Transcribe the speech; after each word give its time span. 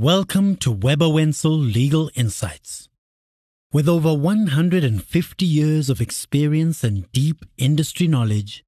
Welcome 0.00 0.56
to 0.60 0.72
Webber 0.72 1.10
Wentzel 1.10 1.58
Legal 1.58 2.10
Insights. 2.14 2.88
With 3.70 3.86
over 3.86 4.14
150 4.14 5.44
years 5.44 5.90
of 5.90 6.00
experience 6.00 6.82
and 6.82 7.12
deep 7.12 7.44
industry 7.58 8.08
knowledge, 8.08 8.64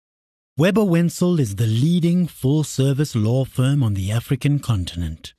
Webber 0.59 0.85
Wentzel 0.85 1.41
is 1.41 1.57
the 1.57 1.67
leading 1.67 2.27
full 2.27 2.65
service 2.65 3.17
law 3.17 3.47
firm 3.47 3.83
on 3.83 3.95
the 3.95 4.13
African 4.13 4.59
continent. 4.59 5.33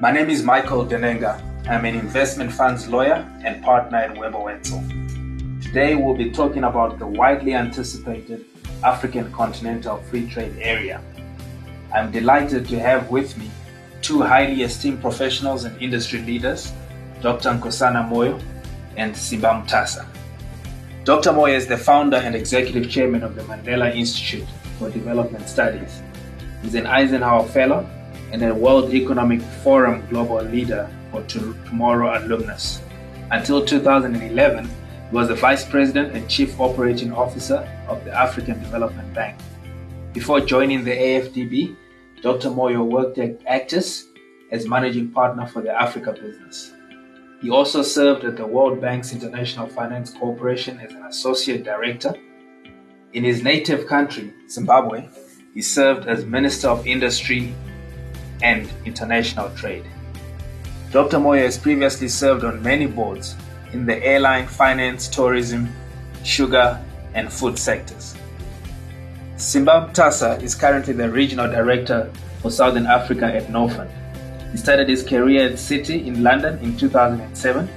My 0.00 0.10
name 0.10 0.30
is 0.30 0.42
Michael 0.42 0.84
Denenga. 0.84 1.40
I'm 1.68 1.84
an 1.84 1.94
investment 1.94 2.52
funds 2.52 2.88
lawyer 2.88 3.24
and 3.44 3.62
partner 3.62 3.98
at 3.98 4.18
Webber 4.18 4.40
Wentzel. 4.40 4.82
Today 5.68 5.94
we'll 5.96 6.14
be 6.14 6.30
talking 6.30 6.64
about 6.64 6.98
the 6.98 7.06
widely 7.06 7.52
anticipated 7.52 8.46
African 8.82 9.30
Continental 9.32 9.98
Free 10.04 10.26
Trade 10.26 10.56
Area. 10.58 11.02
I'm 11.94 12.10
delighted 12.10 12.66
to 12.68 12.80
have 12.80 13.10
with 13.10 13.36
me 13.36 13.50
two 14.00 14.22
highly 14.22 14.62
esteemed 14.62 15.02
professionals 15.02 15.64
and 15.64 15.82
industry 15.82 16.22
leaders, 16.22 16.72
Dr. 17.20 17.50
Nkosana 17.50 18.08
Moyo 18.08 18.40
and 18.96 19.14
Simba 19.14 19.48
Mutasa. 19.48 20.06
Dr. 21.04 21.32
Moyo 21.32 21.54
is 21.54 21.66
the 21.66 21.76
founder 21.76 22.16
and 22.16 22.34
executive 22.34 22.88
chairman 22.88 23.22
of 23.22 23.34
the 23.34 23.42
Mandela 23.42 23.94
Institute 23.94 24.48
for 24.78 24.88
Development 24.88 25.46
Studies. 25.46 26.00
He's 26.62 26.76
an 26.76 26.86
Eisenhower 26.86 27.44
Fellow 27.44 27.86
and 28.32 28.42
a 28.42 28.54
World 28.54 28.94
Economic 28.94 29.42
Forum 29.62 30.02
Global 30.08 30.42
Leader 30.44 30.88
for 31.10 31.22
Tomorrow 31.24 32.24
alumnus. 32.24 32.80
Until 33.30 33.62
2011, 33.62 34.66
he 35.08 35.16
was 35.16 35.28
the 35.28 35.34
Vice 35.34 35.64
President 35.64 36.14
and 36.14 36.28
Chief 36.28 36.60
Operating 36.60 37.12
Officer 37.12 37.66
of 37.88 38.04
the 38.04 38.12
African 38.12 38.60
Development 38.60 39.12
Bank. 39.14 39.38
Before 40.12 40.40
joining 40.40 40.84
the 40.84 40.90
AFDB, 40.90 41.76
Dr. 42.22 42.50
Moyo 42.50 42.84
worked 42.84 43.18
at 43.18 43.40
Actis 43.46 44.04
as 44.50 44.66
Managing 44.66 45.10
Partner 45.10 45.46
for 45.46 45.62
the 45.62 45.70
Africa 45.70 46.12
business. 46.12 46.72
He 47.40 47.50
also 47.50 47.82
served 47.82 48.24
at 48.24 48.36
the 48.36 48.46
World 48.46 48.80
Bank's 48.80 49.12
International 49.12 49.68
Finance 49.68 50.12
Corporation 50.12 50.78
as 50.80 50.92
an 50.92 51.04
Associate 51.04 51.62
Director. 51.62 52.14
In 53.12 53.24
his 53.24 53.42
native 53.42 53.86
country, 53.86 54.34
Zimbabwe, 54.50 55.08
he 55.54 55.62
served 55.62 56.06
as 56.06 56.26
Minister 56.26 56.68
of 56.68 56.86
Industry 56.86 57.54
and 58.42 58.68
International 58.84 59.48
Trade. 59.50 59.84
Dr. 60.90 61.18
Moyo 61.18 61.44
has 61.44 61.56
previously 61.56 62.08
served 62.08 62.44
on 62.44 62.62
many 62.62 62.86
boards 62.86 63.36
in 63.72 63.86
the 63.86 64.02
airline, 64.04 64.46
finance, 64.46 65.08
tourism, 65.08 65.68
sugar, 66.24 66.82
and 67.14 67.32
food 67.32 67.58
sectors. 67.58 68.14
Simba 69.36 69.88
Mutasa 69.88 70.42
is 70.42 70.54
currently 70.54 70.92
the 70.92 71.08
Regional 71.08 71.48
Director 71.48 72.10
for 72.42 72.50
Southern 72.50 72.86
Africa 72.86 73.26
at 73.26 73.46
Norfund. 73.48 73.90
He 74.50 74.56
started 74.56 74.88
his 74.88 75.02
career 75.02 75.46
at 75.46 75.52
Citi 75.52 76.06
in 76.06 76.22
London 76.22 76.58
in 76.58 76.76
2007. 76.76 77.68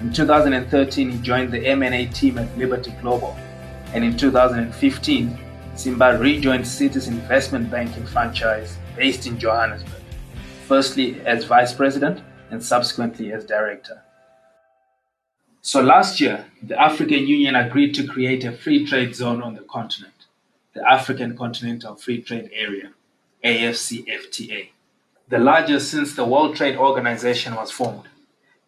In 0.00 0.12
2013, 0.12 1.10
he 1.10 1.18
joined 1.18 1.52
the 1.52 1.66
M&A 1.66 2.06
team 2.06 2.38
at 2.38 2.56
Liberty 2.56 2.92
Global. 3.00 3.36
And 3.92 4.04
in 4.04 4.16
2015, 4.16 5.38
Simba 5.74 6.18
rejoined 6.18 6.64
Citi's 6.64 7.08
investment 7.08 7.70
banking 7.70 8.06
franchise 8.06 8.76
based 8.96 9.26
in 9.26 9.38
Johannesburg, 9.38 10.02
firstly 10.66 11.20
as 11.22 11.44
Vice 11.44 11.72
President 11.72 12.20
and 12.50 12.62
subsequently 12.62 13.32
as 13.32 13.44
Director. 13.44 14.02
So 15.72 15.80
last 15.80 16.20
year, 16.20 16.46
the 16.60 16.76
African 16.76 17.28
Union 17.28 17.54
agreed 17.54 17.94
to 17.94 18.04
create 18.04 18.42
a 18.42 18.50
free 18.50 18.84
trade 18.84 19.14
zone 19.14 19.40
on 19.40 19.54
the 19.54 19.60
continent, 19.60 20.26
the 20.74 20.82
African 20.84 21.36
Continental 21.36 21.94
Free 21.94 22.20
Trade 22.20 22.50
Area, 22.52 22.90
AFCFTA, 23.44 24.70
the 25.28 25.38
largest 25.38 25.92
since 25.92 26.16
the 26.16 26.24
World 26.24 26.56
Trade 26.56 26.74
Organization 26.74 27.54
was 27.54 27.70
formed. 27.70 28.08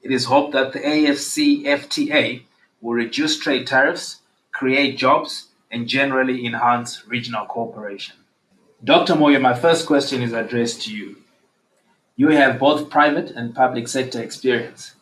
It 0.01 0.13
is 0.13 0.27
hoped 0.27 0.53
that 0.53 0.75
the 0.75 0.79
AFCFTA 0.79 2.43
will 2.81 2.93
reduce 2.93 3.37
trade 3.37 3.67
tariffs, 3.67 4.21
create 4.53 4.97
jobs, 4.97 5.49
and 5.73 5.89
generally 5.89 6.47
enhance 6.47 7.05
regional 7.09 7.47
cooperation. 7.47 8.15
Dr. 8.85 9.15
Moyo, 9.15 9.41
my 9.41 9.55
first 9.55 9.89
question 9.89 10.23
is 10.23 10.33
addressed 10.33 10.83
to 10.83 10.95
you. 10.95 11.17
You 12.15 12.29
have 12.29 12.61
both 12.61 12.91
private 12.91 13.33
and 13.33 13.57
public 13.57 13.89
sector 13.89 14.23
experience. 14.23 14.95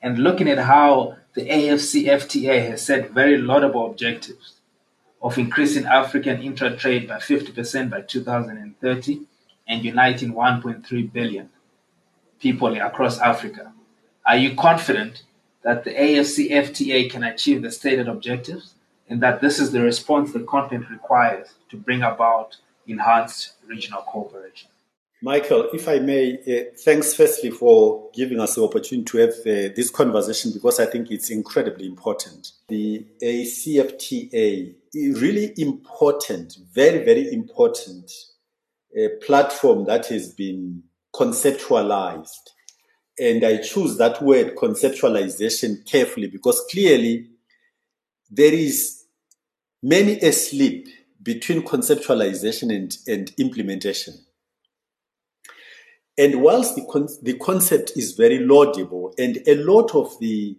And 0.00 0.16
looking 0.16 0.48
at 0.48 0.58
how 0.58 1.16
the 1.34 1.48
AFCFTA 1.48 2.70
has 2.70 2.84
set 2.84 3.10
very 3.10 3.38
laudable 3.38 3.86
objectives 3.86 4.54
of 5.22 5.38
increasing 5.38 5.86
African 5.86 6.42
intra-trade 6.42 7.06
by 7.06 7.18
50% 7.18 7.90
by 7.90 8.00
2030 8.00 9.20
and 9.68 9.84
uniting 9.84 10.32
1.3 10.32 11.12
billion 11.12 11.50
people 12.40 12.74
across 12.80 13.18
Africa. 13.20 13.72
Are 14.26 14.36
you 14.36 14.56
confident 14.56 15.22
that 15.62 15.84
the 15.84 15.92
AFCFTA 15.94 17.10
can 17.10 17.22
achieve 17.22 17.62
the 17.62 17.70
stated 17.70 18.08
objectives 18.08 18.74
and 19.08 19.22
that 19.22 19.40
this 19.40 19.58
is 19.58 19.70
the 19.70 19.82
response 19.82 20.32
the 20.32 20.40
continent 20.40 20.90
requires 20.90 21.54
to 21.68 21.76
bring 21.76 22.02
about 22.02 22.56
enhanced 22.86 23.52
regional 23.66 24.02
cooperation? 24.02 24.70
Michael, 25.22 25.68
if 25.74 25.86
I 25.86 25.98
may, 25.98 26.38
uh, 26.38 26.74
thanks 26.82 27.12
firstly 27.12 27.50
for 27.50 28.10
giving 28.14 28.40
us 28.40 28.54
the 28.54 28.64
opportunity 28.64 29.04
to 29.04 29.18
have 29.18 29.34
uh, 29.40 29.74
this 29.76 29.90
conversation 29.90 30.50
because 30.52 30.80
I 30.80 30.86
think 30.86 31.10
it's 31.10 31.28
incredibly 31.28 31.86
important. 31.86 32.52
The 32.68 33.06
ACFTA 33.22 34.74
is 34.94 35.20
really 35.20 35.52
important, 35.58 36.56
very, 36.72 37.04
very 37.04 37.30
important 37.34 38.10
uh, 38.98 39.08
platform 39.20 39.84
that 39.84 40.06
has 40.06 40.32
been 40.32 40.84
conceptualized. 41.14 42.50
And 43.18 43.44
I 43.44 43.58
choose 43.58 43.98
that 43.98 44.22
word 44.22 44.56
conceptualization 44.56 45.84
carefully 45.84 46.28
because 46.28 46.64
clearly 46.70 47.28
there 48.30 48.54
is 48.54 49.04
many 49.82 50.18
a 50.20 50.32
slip 50.32 50.86
between 51.22 51.62
conceptualization 51.62 52.74
and, 52.74 52.96
and 53.06 53.34
implementation. 53.36 54.14
And 56.20 56.42
whilst 56.42 56.74
the, 56.74 56.84
con- 56.84 57.08
the 57.22 57.38
concept 57.38 57.92
is 57.96 58.12
very 58.12 58.40
laudable 58.40 59.14
and 59.16 59.38
a 59.46 59.54
lot 59.54 59.94
of 59.94 60.20
the 60.20 60.58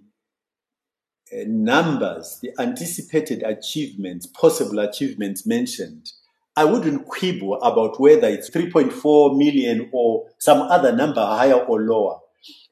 uh, 1.31 1.43
numbers, 1.45 2.39
the 2.41 2.49
anticipated 2.57 3.43
achievements, 3.43 4.25
possible 4.25 4.79
achievements 4.79 5.45
mentioned, 5.45 6.13
I 6.55 6.65
wouldn't 6.65 7.05
quibble 7.05 7.61
about 7.61 7.99
whether 7.99 8.27
it's 8.27 8.49
3.4 8.49 9.37
million 9.37 9.91
or 9.93 10.25
some 10.39 10.63
other 10.63 10.95
number 10.95 11.23
higher 11.23 11.63
or 11.63 11.79
lower. 11.81 12.17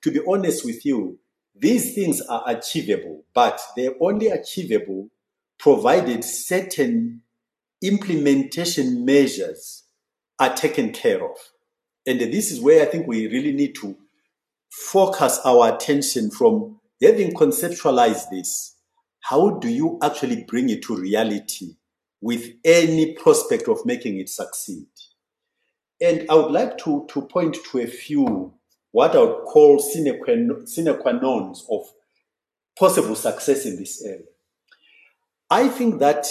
To 0.01 0.11
be 0.11 0.21
honest 0.27 0.65
with 0.65 0.83
you, 0.83 1.19
these 1.55 1.93
things 1.93 2.21
are 2.21 2.43
achievable, 2.47 3.23
but 3.35 3.61
they're 3.77 3.93
only 4.01 4.29
achievable 4.29 5.09
provided 5.59 6.23
certain 6.23 7.21
implementation 7.83 9.05
measures 9.05 9.83
are 10.39 10.55
taken 10.55 10.91
care 10.91 11.23
of. 11.23 11.37
And 12.05 12.19
this 12.19 12.51
is 12.51 12.61
where 12.61 12.81
I 12.81 12.85
think 12.85 13.07
we 13.07 13.27
really 13.27 13.51
need 13.51 13.75
to 13.75 13.95
focus 14.69 15.39
our 15.45 15.75
attention 15.75 16.31
from 16.31 16.79
having 17.01 17.33
conceptualized 17.33 18.29
this. 18.29 18.75
How 19.21 19.51
do 19.51 19.67
you 19.67 19.99
actually 20.01 20.43
bring 20.47 20.69
it 20.69 20.81
to 20.83 20.95
reality 20.95 21.75
with 22.21 22.49
any 22.63 23.13
prospect 23.13 23.67
of 23.67 23.85
making 23.85 24.17
it 24.19 24.29
succeed? 24.29 24.87
And 26.01 26.25
I 26.29 26.35
would 26.35 26.51
like 26.51 26.77
to, 26.79 27.05
to 27.09 27.21
point 27.23 27.57
to 27.71 27.79
a 27.79 27.87
few 27.87 28.53
what 28.91 29.15
I 29.15 29.19
would 29.19 29.45
call 29.45 29.79
sine 29.79 30.17
qua, 30.19 31.11
nons 31.11 31.65
of 31.69 31.81
possible 32.77 33.15
success 33.15 33.65
in 33.65 33.75
this 33.75 34.03
area. 34.03 34.23
I 35.49 35.67
think 35.67 35.99
that 35.99 36.25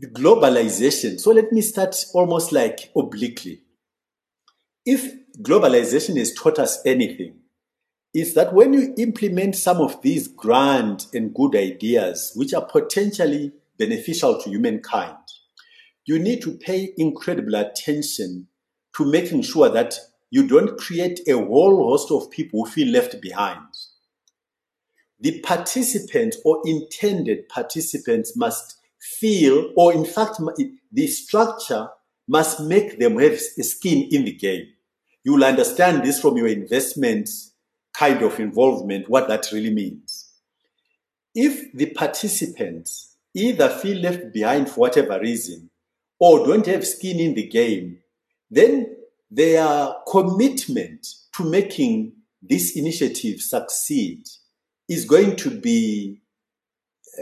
globalization, 0.00 1.18
so 1.18 1.30
let 1.32 1.50
me 1.52 1.62
start 1.62 1.96
almost 2.12 2.52
like 2.52 2.90
obliquely. 2.96 3.63
If 4.86 5.14
globalization 5.40 6.18
has 6.18 6.34
taught 6.34 6.58
us 6.58 6.78
anything, 6.84 7.36
is 8.12 8.34
that 8.34 8.52
when 8.52 8.74
you 8.74 8.94
implement 8.98 9.56
some 9.56 9.78
of 9.78 10.00
these 10.02 10.28
grand 10.28 11.06
and 11.14 11.34
good 11.34 11.56
ideas, 11.56 12.32
which 12.36 12.52
are 12.52 12.64
potentially 12.64 13.52
beneficial 13.78 14.40
to 14.40 14.50
humankind, 14.50 15.16
you 16.04 16.18
need 16.18 16.42
to 16.42 16.52
pay 16.52 16.92
incredible 16.98 17.54
attention 17.54 18.46
to 18.96 19.04
making 19.04 19.42
sure 19.42 19.68
that 19.70 19.98
you 20.30 20.46
don't 20.46 20.78
create 20.78 21.20
a 21.26 21.32
whole 21.32 21.88
host 21.88 22.10
of 22.10 22.30
people 22.30 22.64
who 22.64 22.70
feel 22.70 22.88
left 22.88 23.20
behind. 23.20 23.66
The 25.18 25.40
participants 25.40 26.36
or 26.44 26.60
intended 26.64 27.48
participants 27.48 28.36
must 28.36 28.76
feel, 29.00 29.72
or 29.76 29.94
in 29.94 30.04
fact, 30.04 30.40
the 30.92 31.06
structure 31.06 31.88
must 32.28 32.60
make 32.60 32.98
them 32.98 33.18
have 33.18 33.32
a 33.32 33.62
skin 33.62 34.08
in 34.10 34.24
the 34.24 34.32
game. 34.32 34.66
You 35.24 35.34
will 35.34 35.44
understand 35.44 36.04
this 36.04 36.20
from 36.20 36.36
your 36.36 36.48
investment 36.48 37.30
kind 37.94 38.22
of 38.22 38.38
involvement, 38.38 39.08
what 39.08 39.28
that 39.28 39.50
really 39.52 39.72
means. 39.72 40.30
If 41.34 41.72
the 41.72 41.86
participants 41.86 43.16
either 43.34 43.68
feel 43.68 43.98
left 43.98 44.32
behind 44.32 44.68
for 44.68 44.80
whatever 44.80 45.18
reason 45.18 45.70
or 46.20 46.46
don't 46.46 46.66
have 46.66 46.86
skin 46.86 47.18
in 47.18 47.34
the 47.34 47.48
game, 47.48 47.98
then 48.50 48.96
their 49.30 49.94
commitment 50.08 51.06
to 51.36 51.44
making 51.44 52.12
this 52.40 52.76
initiative 52.76 53.40
succeed 53.40 54.22
is 54.88 55.04
going 55.04 55.34
to 55.36 55.50
be 55.50 56.20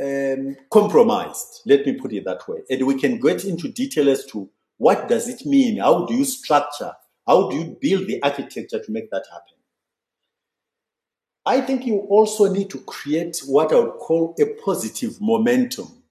um, 0.03 0.57
compromised. 0.71 1.63
Let 1.65 1.87
me 1.87 1.93
put 1.95 2.13
it 2.13 2.25
that 2.25 2.47
way. 2.49 2.61
And 2.69 2.87
we 2.87 2.99
can 2.99 3.19
get 3.19 3.45
into 3.45 3.69
detail 3.69 4.11
as 4.11 4.27
to 4.27 4.51
what 4.77 5.09
does 5.09 5.29
it 5.29 5.47
mean? 5.47 5.79
How 5.79 6.05
do 6.07 6.15
you 6.15 6.25
structure? 6.25 6.93
How 7.27 7.49
do 7.49 7.57
you 7.57 7.77
build 7.81 8.07
the 8.07 8.23
architecture 8.23 8.83
to 8.83 8.93
make 8.93 9.11
that 9.11 9.25
happen? 9.31 9.59
I 11.45 11.61
think 11.61 11.87
you 11.87 11.99
also 12.09 12.53
need 12.53 12.71
to 12.71 12.79
create 12.79 13.43
what 13.47 13.73
I 13.73 13.81
would 13.81 13.95
call 13.95 14.37
a 14.41 14.47
positive 14.65 15.21
momentum. 15.21 16.03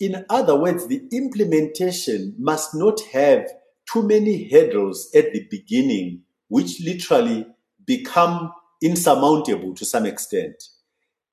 In 0.00 0.24
other 0.28 0.56
words, 0.58 0.88
the 0.88 1.06
implementation 1.12 2.34
must 2.38 2.74
not 2.74 3.00
have 3.12 3.46
too 3.92 4.02
many 4.02 4.50
hurdles 4.50 5.10
at 5.14 5.32
the 5.32 5.46
beginning, 5.48 6.22
which 6.48 6.80
literally 6.80 7.46
become 7.86 8.52
insurmountable 8.82 9.74
to 9.74 9.84
some 9.84 10.06
extent. 10.06 10.62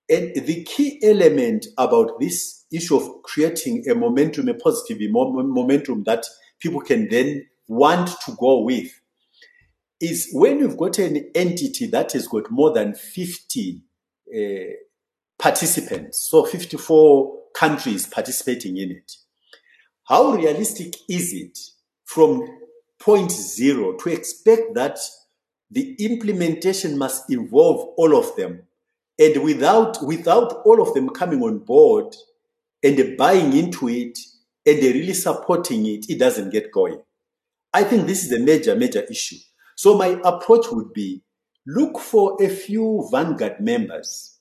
And 0.08 0.36
the 0.36 0.64
key 0.64 1.00
element 1.04 1.66
about 1.78 2.20
this 2.20 2.66
issue 2.72 2.98
of 2.98 3.24
creating 3.24 3.90
a 3.90 3.96
momentum, 3.96 4.50
a 4.50 4.54
positive 4.54 5.00
momentum 5.10 6.04
that 6.04 6.26
people 6.60 6.82
can 6.82 7.08
then 7.10 7.48
want 7.68 8.10
to 8.26 8.36
go 8.40 8.62
with, 8.62 8.92
is 10.02 10.30
when 10.34 10.60
you've 10.60 10.78
got 10.78 10.98
an 10.98 11.30
entity 11.36 11.86
that 11.88 12.12
has 12.14 12.28
got 12.28 12.50
more 12.50 12.74
than 12.74 12.96
50 12.96 13.82
uh, 14.36 14.40
participants, 15.38 16.28
so 16.30 16.44
54 16.44 17.38
countries 17.54 18.08
participating 18.08 18.78
in 18.78 18.92
it. 18.92 19.12
How 20.06 20.32
realistic 20.32 20.96
is 21.08 21.34
it 21.34 21.58
from 22.06 22.48
point 23.00 23.32
zero 23.32 23.94
to 23.98 24.10
expect 24.10 24.74
that 24.76 25.00
the 25.70 25.96
implementation 26.00 26.98
must 26.98 27.32
involve 27.32 27.94
all 27.98 28.18
of 28.18 28.36
them? 28.36 28.64
And 29.20 29.44
without, 29.44 30.04
without 30.04 30.62
all 30.66 30.82
of 30.82 30.94
them 30.94 31.10
coming 31.10 31.44
on 31.44 31.60
board 31.60 32.16
and 32.84 33.18
buying 33.18 33.54
into 33.54 33.88
it 33.88 34.18
and 34.66 34.80
really 34.82 35.14
supporting 35.14 35.86
it, 35.86 36.10
it 36.10 36.18
doesn't 36.18 36.52
get 36.52 36.72
going. 36.72 37.02
I 37.74 37.84
think 37.84 38.08
this 38.08 38.26
is 38.26 38.32
a 38.32 38.40
major, 38.40 38.76
major 38.76 39.02
issue. 39.10 39.38
So 39.76 39.98
my 39.98 40.20
approach 40.24 40.66
would 40.72 40.94
be 40.94 41.22
look 41.66 42.00
for 42.00 42.42
a 42.42 42.50
few 42.50 43.08
Vanguard 43.12 43.60
members 43.60 44.40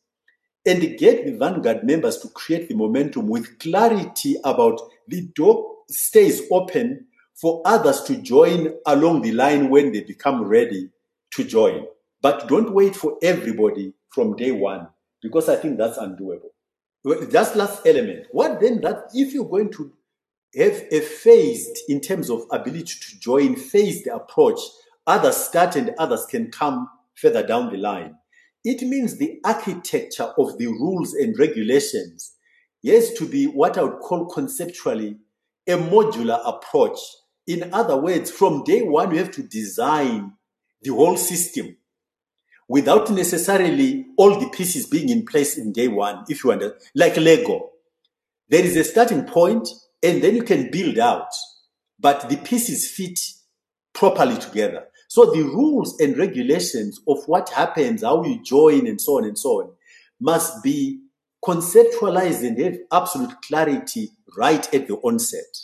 and 0.67 0.81
get 0.99 1.25
the 1.25 1.33
Vanguard 1.33 1.85
members 1.85 2.19
to 2.19 2.29
create 2.29 2.69
the 2.69 2.75
momentum 2.75 3.27
with 3.29 3.59
clarity 3.59 4.37
about 4.45 4.81
the 5.09 5.23
door 5.35 5.77
stays 5.89 6.43
open 6.51 7.07
for 7.35 7.63
others 7.65 8.03
to 8.03 8.17
join 8.17 8.75
along 8.87 9.23
the 9.23 9.33
line 9.33 9.71
when 9.71 9.93
they 9.93 10.03
become 10.03 10.45
ready 10.45 10.91
to 11.33 11.45
join. 11.45 11.87
But 12.21 12.49
don't 12.49 12.75
wait 12.75 12.95
for 12.95 13.17
everybody 13.23 13.95
from 14.11 14.37
day 14.37 14.51
one 14.51 14.89
because 15.23 15.49
I 15.49 15.57
think 15.57 15.79
that's 15.79 15.99
undoable. 15.99 16.51
That's 17.05 17.57
last 17.57 17.87
element. 17.87 18.27
What 18.31 18.61
then 18.61 18.83
that 18.83 19.05
if 19.15 19.33
you're 19.33 19.49
going 19.49 19.73
to 19.73 19.91
have 20.57 20.85
a 20.91 21.01
phased 21.01 21.79
in 21.89 22.01
terms 22.01 22.29
of 22.29 22.45
ability 22.51 22.95
to 23.01 23.21
join, 23.21 23.57
phased 23.57 24.07
approach, 24.09 24.61
others 25.07 25.37
start 25.37 25.77
and 25.77 25.95
others 25.99 26.27
can 26.27 26.51
come 26.51 26.89
further 27.15 27.47
down 27.47 27.71
the 27.71 27.79
line. 27.79 28.15
It 28.65 28.83
means 28.83 29.17
the 29.17 29.41
architecture 29.45 30.33
of 30.37 30.59
the 30.59 30.67
rules 30.67 31.15
and 31.15 31.39
regulations 31.39 32.33
has 32.87 33.13
to 33.15 33.27
be 33.27 33.47
what 33.47 33.79
I 33.79 33.83
would 33.83 34.01
call 34.01 34.27
conceptually 34.27 35.19
a 35.67 35.73
modular 35.73 36.41
approach. 36.45 36.99
In 37.47 37.73
other 37.73 37.97
words, 37.97 38.31
from 38.31 38.65
day 38.65 38.83
one, 38.83 39.13
you 39.13 39.19
have 39.19 39.31
to 39.33 39.43
design 39.43 40.35
the 40.83 40.93
whole 40.95 41.17
system 41.17 41.77
without 42.69 43.11
necessarily 43.11 44.07
all 44.17 44.39
the 44.39 44.49
pieces 44.51 44.87
being 44.87 45.09
in 45.09 45.27
place 45.27 45.59
in 45.59 45.73
day 45.73 45.89
one, 45.89 46.25
if 46.29 46.45
you 46.45 46.51
want 46.51 46.63
like 46.95 47.17
Lego. 47.17 47.71
There 48.49 48.65
is 48.65 48.77
a 48.77 48.85
starting 48.85 49.25
point 49.25 49.69
and 50.03 50.23
then 50.23 50.37
you 50.37 50.43
can 50.43 50.71
build 50.71 50.99
out, 50.99 51.33
but 51.99 52.29
the 52.29 52.37
pieces 52.37 52.91
fit 52.91 53.19
properly 53.93 54.39
together. 54.39 54.87
So 55.11 55.25
the 55.25 55.43
rules 55.43 55.99
and 55.99 56.17
regulations 56.17 57.01
of 57.09 57.25
what 57.27 57.49
happens, 57.49 58.05
how 58.05 58.25
you 58.25 58.41
join, 58.45 58.87
and 58.87 59.01
so 59.01 59.19
on 59.19 59.25
and 59.25 59.37
so 59.37 59.63
on, 59.63 59.73
must 60.21 60.63
be 60.63 61.01
conceptualized 61.45 62.47
and 62.47 62.57
have 62.61 62.79
absolute 62.93 63.43
clarity 63.43 64.11
right 64.39 64.73
at 64.73 64.87
the 64.87 64.95
onset 64.99 65.59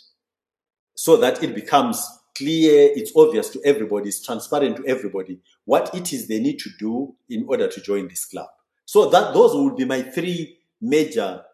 so 0.96 1.16
that 1.19 1.44
it 1.44 1.54
becomes 1.54 2.04
clear, 2.37 2.90
it's 2.96 3.12
obvious 3.14 3.48
to 3.50 3.60
everybody, 3.64 4.08
it's 4.08 4.20
transparent 4.20 4.78
to 4.78 4.87
everybody 4.88 5.38
what 5.64 5.94
it 5.94 6.12
is 6.12 6.26
they 6.26 6.40
need 6.40 6.58
to 6.58 6.70
do 6.81 7.14
in 7.31 7.46
order 7.49 7.69
to 7.69 7.81
join 7.81 8.08
this 8.08 8.25
club. 8.25 8.49
So 8.84 9.08
that 9.10 9.32
those 9.32 9.54
would 9.54 9.76
be 9.76 9.84
my 9.84 10.02
three 10.02 10.58
major 10.81 11.44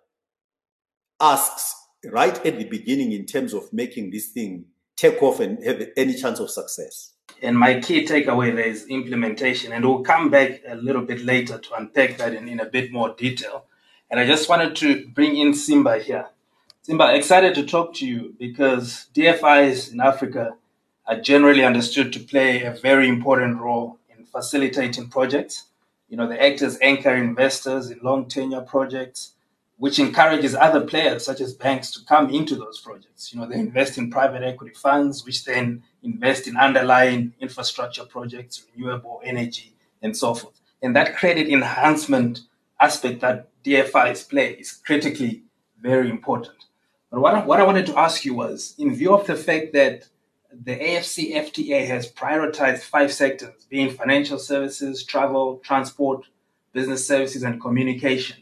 asks 1.20 1.74
right 2.06 2.38
at 2.46 2.58
the 2.58 2.64
beginning 2.64 3.12
in 3.12 3.26
terms 3.26 3.52
of 3.52 3.70
making 3.70 4.12
this 4.12 4.28
thing 4.28 4.64
take 4.96 5.22
off 5.22 5.40
and 5.40 5.62
have 5.64 5.82
any 5.96 6.14
chance 6.14 6.38
of 6.38 6.50
success. 6.50 7.12
And 7.42 7.58
my 7.58 7.80
key 7.80 8.06
takeaway 8.06 8.54
there 8.54 8.66
is 8.66 8.86
implementation. 8.86 9.72
And 9.72 9.84
we'll 9.84 10.02
come 10.02 10.30
back 10.30 10.62
a 10.66 10.76
little 10.76 11.02
bit 11.02 11.24
later 11.24 11.58
to 11.58 11.74
unpack 11.74 12.18
that 12.18 12.34
in, 12.34 12.48
in 12.48 12.60
a 12.60 12.66
bit 12.66 12.92
more 12.92 13.14
detail. 13.14 13.64
And 14.10 14.20
I 14.20 14.26
just 14.26 14.48
wanted 14.48 14.76
to 14.76 15.08
bring 15.08 15.36
in 15.36 15.54
Simba 15.54 15.98
here. 15.98 16.26
Simba, 16.82 17.14
excited 17.14 17.54
to 17.54 17.64
talk 17.64 17.94
to 17.94 18.06
you 18.06 18.34
because 18.38 19.06
DFIs 19.14 19.92
in 19.92 20.00
Africa 20.00 20.56
are 21.06 21.20
generally 21.20 21.64
understood 21.64 22.12
to 22.12 22.20
play 22.20 22.62
a 22.62 22.72
very 22.72 23.08
important 23.08 23.60
role 23.60 23.98
in 24.16 24.24
facilitating 24.24 25.08
projects. 25.08 25.66
You 26.08 26.16
know, 26.16 26.28
they 26.28 26.38
act 26.38 26.62
as 26.62 26.78
anchor 26.82 27.14
investors 27.14 27.90
in 27.90 28.00
long 28.02 28.28
tenure 28.28 28.60
projects, 28.60 29.31
which 29.82 29.98
encourages 29.98 30.54
other 30.54 30.80
players 30.80 31.24
such 31.24 31.40
as 31.40 31.54
banks 31.54 31.90
to 31.90 31.98
come 32.04 32.30
into 32.30 32.54
those 32.54 32.78
projects. 32.78 33.32
You 33.32 33.40
know, 33.40 33.48
they 33.48 33.58
invest 33.58 33.98
in 33.98 34.12
private 34.12 34.44
equity 34.44 34.74
funds, 34.74 35.26
which 35.26 35.44
then 35.44 35.82
invest 36.04 36.46
in 36.46 36.56
underlying 36.56 37.34
infrastructure 37.40 38.04
projects, 38.04 38.64
renewable 38.76 39.20
energy, 39.24 39.74
and 40.00 40.16
so 40.16 40.34
forth. 40.34 40.60
And 40.82 40.94
that 40.94 41.16
credit 41.16 41.48
enhancement 41.48 42.42
aspect 42.78 43.22
that 43.22 43.48
DFIs 43.64 44.30
play 44.30 44.52
is 44.52 44.70
critically 44.70 45.42
very 45.80 46.08
important. 46.10 46.58
But 47.10 47.20
what 47.20 47.34
I, 47.34 47.44
what 47.44 47.58
I 47.58 47.66
wanted 47.66 47.86
to 47.86 47.98
ask 47.98 48.24
you 48.24 48.34
was, 48.34 48.76
in 48.78 48.94
view 48.94 49.12
of 49.12 49.26
the 49.26 49.34
fact 49.34 49.72
that 49.72 50.06
the 50.52 50.76
AFC 50.76 51.34
FTA 51.34 51.88
has 51.88 52.08
prioritized 52.08 52.82
five 52.82 53.12
sectors, 53.12 53.66
being 53.68 53.90
financial 53.90 54.38
services, 54.38 55.02
travel, 55.02 55.56
transport, 55.64 56.26
business 56.72 57.04
services, 57.04 57.42
and 57.42 57.60
communication. 57.60 58.41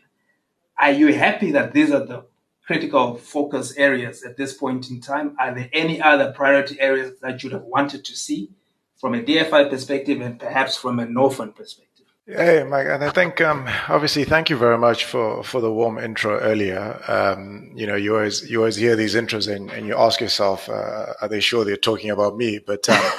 Are 0.81 0.93
you 0.93 1.13
happy 1.13 1.51
that 1.53 1.73
these 1.73 1.91
are 1.93 2.05
the 2.07 2.25
critical 2.67 3.17
focus 3.17 3.77
areas 3.77 4.23
at 4.23 4.37
this 4.37 4.55
point 4.55 4.91
in 4.91 5.01
time? 5.01 5.37
Are 5.39 5.55
there 5.55 5.69
any 5.73 6.01
other 6.01 6.33
priority 6.33 6.81
areas 6.81 7.21
that 7.21 7.43
you'd 7.43 7.53
have 7.53 7.65
wanted 7.65 8.05
to 8.07 8.17
see 8.17 8.51
from 8.99 9.15
a 9.15 9.23
DFI 9.23 9.69
perspective 9.69 10.21
and 10.21 10.39
perhaps 10.39 10.77
from 10.77 10.99
a 10.99 11.07
Norfund 11.07 11.55
perspective? 11.55 12.07
Hey, 12.27 12.63
Mike, 12.63 12.87
and 12.87 13.03
I 13.03 13.11
think 13.11 13.41
um, 13.41 13.69
obviously 13.89 14.25
thank 14.25 14.51
you 14.51 14.57
very 14.57 14.79
much 14.79 15.05
for, 15.05 15.43
for 15.43 15.61
the 15.61 15.73
warm 15.73 15.99
intro 15.99 16.39
earlier. 16.39 17.03
Um, 17.09 17.73
you 17.75 17.89
know, 17.89 17.97
you 17.97 18.15
always 18.15 18.49
you 18.49 18.59
always 18.59 18.77
hear 18.77 18.95
these 18.95 19.17
intros 19.17 19.53
and, 19.53 19.69
and 19.73 19.85
you 19.85 19.97
ask 19.99 20.21
yourself, 20.21 20.69
uh, 20.69 21.07
are 21.21 21.29
they 21.29 21.41
sure 21.41 21.65
they're 21.65 21.77
talking 21.77 22.11
about 22.11 22.37
me? 22.37 22.61
But 22.65 22.89
um, 22.89 23.03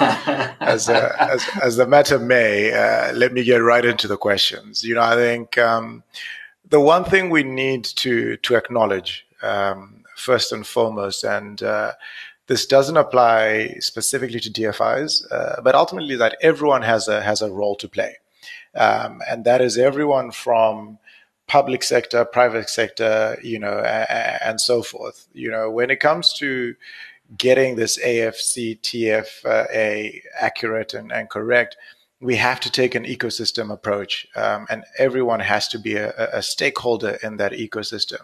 as, 0.60 0.88
uh, 0.88 1.14
as 1.18 1.46
as 1.62 1.76
the 1.76 1.86
matter 1.86 2.18
may, 2.18 2.72
uh, 2.72 3.12
let 3.12 3.34
me 3.34 3.44
get 3.44 3.56
right 3.56 3.84
into 3.84 4.08
the 4.08 4.16
questions. 4.16 4.82
You 4.82 4.94
know, 4.94 5.02
I 5.02 5.14
think 5.14 5.58
um, 5.58 6.04
the 6.72 6.80
one 6.80 7.04
thing 7.04 7.28
we 7.30 7.44
need 7.44 7.84
to 7.84 8.36
to 8.38 8.56
acknowledge 8.56 9.26
um, 9.42 10.02
first 10.16 10.52
and 10.52 10.66
foremost, 10.66 11.22
and 11.22 11.62
uh, 11.62 11.92
this 12.46 12.64
doesn't 12.66 12.96
apply 12.96 13.76
specifically 13.78 14.40
to 14.40 14.50
DFIs, 14.50 15.30
uh, 15.30 15.60
but 15.60 15.74
ultimately 15.74 16.16
that 16.16 16.38
everyone 16.40 16.80
has 16.82 17.08
a 17.08 17.20
has 17.22 17.42
a 17.42 17.52
role 17.52 17.76
to 17.76 17.86
play. 17.88 18.16
Um, 18.74 19.20
and 19.28 19.44
that 19.44 19.60
is 19.60 19.76
everyone 19.76 20.30
from 20.30 20.98
public 21.46 21.82
sector, 21.82 22.24
private 22.24 22.70
sector, 22.70 23.36
you 23.42 23.58
know, 23.58 23.80
and, 23.80 24.38
and 24.42 24.58
so 24.60 24.82
forth. 24.82 25.28
You 25.34 25.50
know, 25.50 25.70
when 25.70 25.90
it 25.90 26.00
comes 26.00 26.32
to 26.34 26.74
getting 27.36 27.76
this 27.76 27.98
AFCFTA 27.98 29.26
accurate 30.40 30.94
and, 30.94 31.12
and 31.12 31.28
correct, 31.28 31.76
we 32.22 32.36
have 32.36 32.60
to 32.60 32.70
take 32.70 32.94
an 32.94 33.04
ecosystem 33.04 33.72
approach, 33.72 34.26
um, 34.36 34.66
and 34.70 34.84
everyone 34.98 35.40
has 35.40 35.68
to 35.68 35.78
be 35.78 35.96
a, 35.96 36.12
a, 36.32 36.42
stakeholder 36.42 37.18
in 37.22 37.36
that 37.38 37.52
ecosystem, 37.52 38.20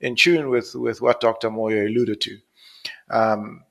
in 0.00 0.16
tune 0.16 0.48
with 0.48 0.74
with 0.74 1.00
what 1.02 1.20
Dr. 1.20 1.50
Moyo 1.50 1.86
alluded 1.86 2.20
to. 2.22 2.38
Um, 3.10 3.64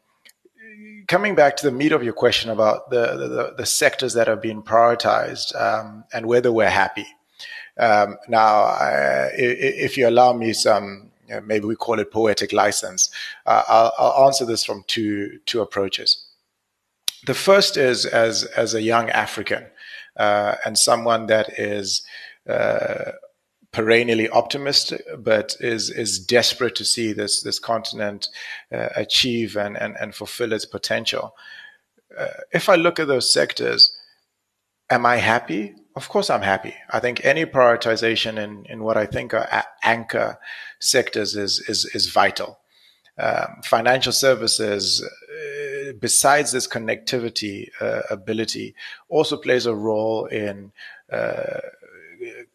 coming 1.07 1.35
back 1.35 1.57
to 1.57 1.65
the 1.65 1.71
meat 1.71 1.91
of 1.91 2.03
your 2.03 2.13
question 2.13 2.49
about 2.49 2.89
the, 2.89 3.17
the, 3.17 3.53
the 3.57 3.65
sectors 3.65 4.13
that 4.13 4.27
have 4.27 4.41
been 4.41 4.61
prioritized 4.61 5.53
um, 5.59 6.05
and 6.13 6.25
whether 6.25 6.51
we're 6.51 6.69
happy. 6.69 7.07
Um, 7.77 8.17
now, 8.29 8.77
if 9.33 9.97
you 9.97 10.07
allow 10.07 10.31
me 10.33 10.53
some 10.53 11.11
maybe 11.39 11.65
we 11.65 11.75
call 11.75 11.99
it 11.99 12.11
poetic 12.11 12.51
license. 12.51 13.09
Uh, 13.45 13.63
I'll, 13.67 13.93
I'll 13.97 14.27
answer 14.27 14.45
this 14.45 14.65
from 14.65 14.83
two 14.87 15.39
two 15.45 15.61
approaches. 15.61 16.25
The 17.25 17.33
first 17.33 17.77
is 17.77 18.05
as 18.05 18.43
as 18.43 18.73
a 18.73 18.81
young 18.81 19.09
African 19.11 19.65
uh, 20.17 20.55
and 20.65 20.77
someone 20.77 21.27
that 21.27 21.59
is 21.59 22.03
uh, 22.49 23.11
perennially 23.71 24.29
optimistic, 24.29 25.03
but 25.17 25.55
is 25.59 25.89
is 25.89 26.19
desperate 26.19 26.75
to 26.75 26.85
see 26.85 27.13
this 27.13 27.41
this 27.41 27.59
continent 27.59 28.27
uh, 28.71 28.89
achieve 28.95 29.55
and, 29.55 29.77
and 29.77 29.95
and 29.99 30.15
fulfill 30.15 30.53
its 30.53 30.65
potential. 30.65 31.33
Uh, 32.17 32.27
if 32.51 32.67
I 32.67 32.75
look 32.75 32.99
at 32.99 33.07
those 33.07 33.31
sectors, 33.31 33.97
am 34.89 35.05
I 35.05 35.17
happy? 35.17 35.75
Of 35.95 36.09
course, 36.09 36.29
I'm 36.29 36.41
happy. 36.41 36.75
I 36.89 36.99
think 36.99 37.23
any 37.23 37.45
prioritization 37.45 38.37
in 38.37 38.65
in 38.65 38.83
what 38.83 38.97
I 38.97 39.05
think 39.05 39.33
are 39.33 39.63
anchor 39.83 40.37
sectors 40.79 41.35
is 41.35 41.59
is 41.67 41.85
is 41.93 42.07
vital. 42.07 42.60
Um, 43.17 43.61
financial 43.63 44.13
services, 44.13 45.03
uh, 45.03 45.91
besides 45.99 46.51
this 46.51 46.67
connectivity 46.67 47.69
uh, 47.79 48.01
ability, 48.09 48.73
also 49.09 49.37
plays 49.37 49.65
a 49.65 49.75
role 49.75 50.25
in 50.25 50.71
uh, 51.11 51.59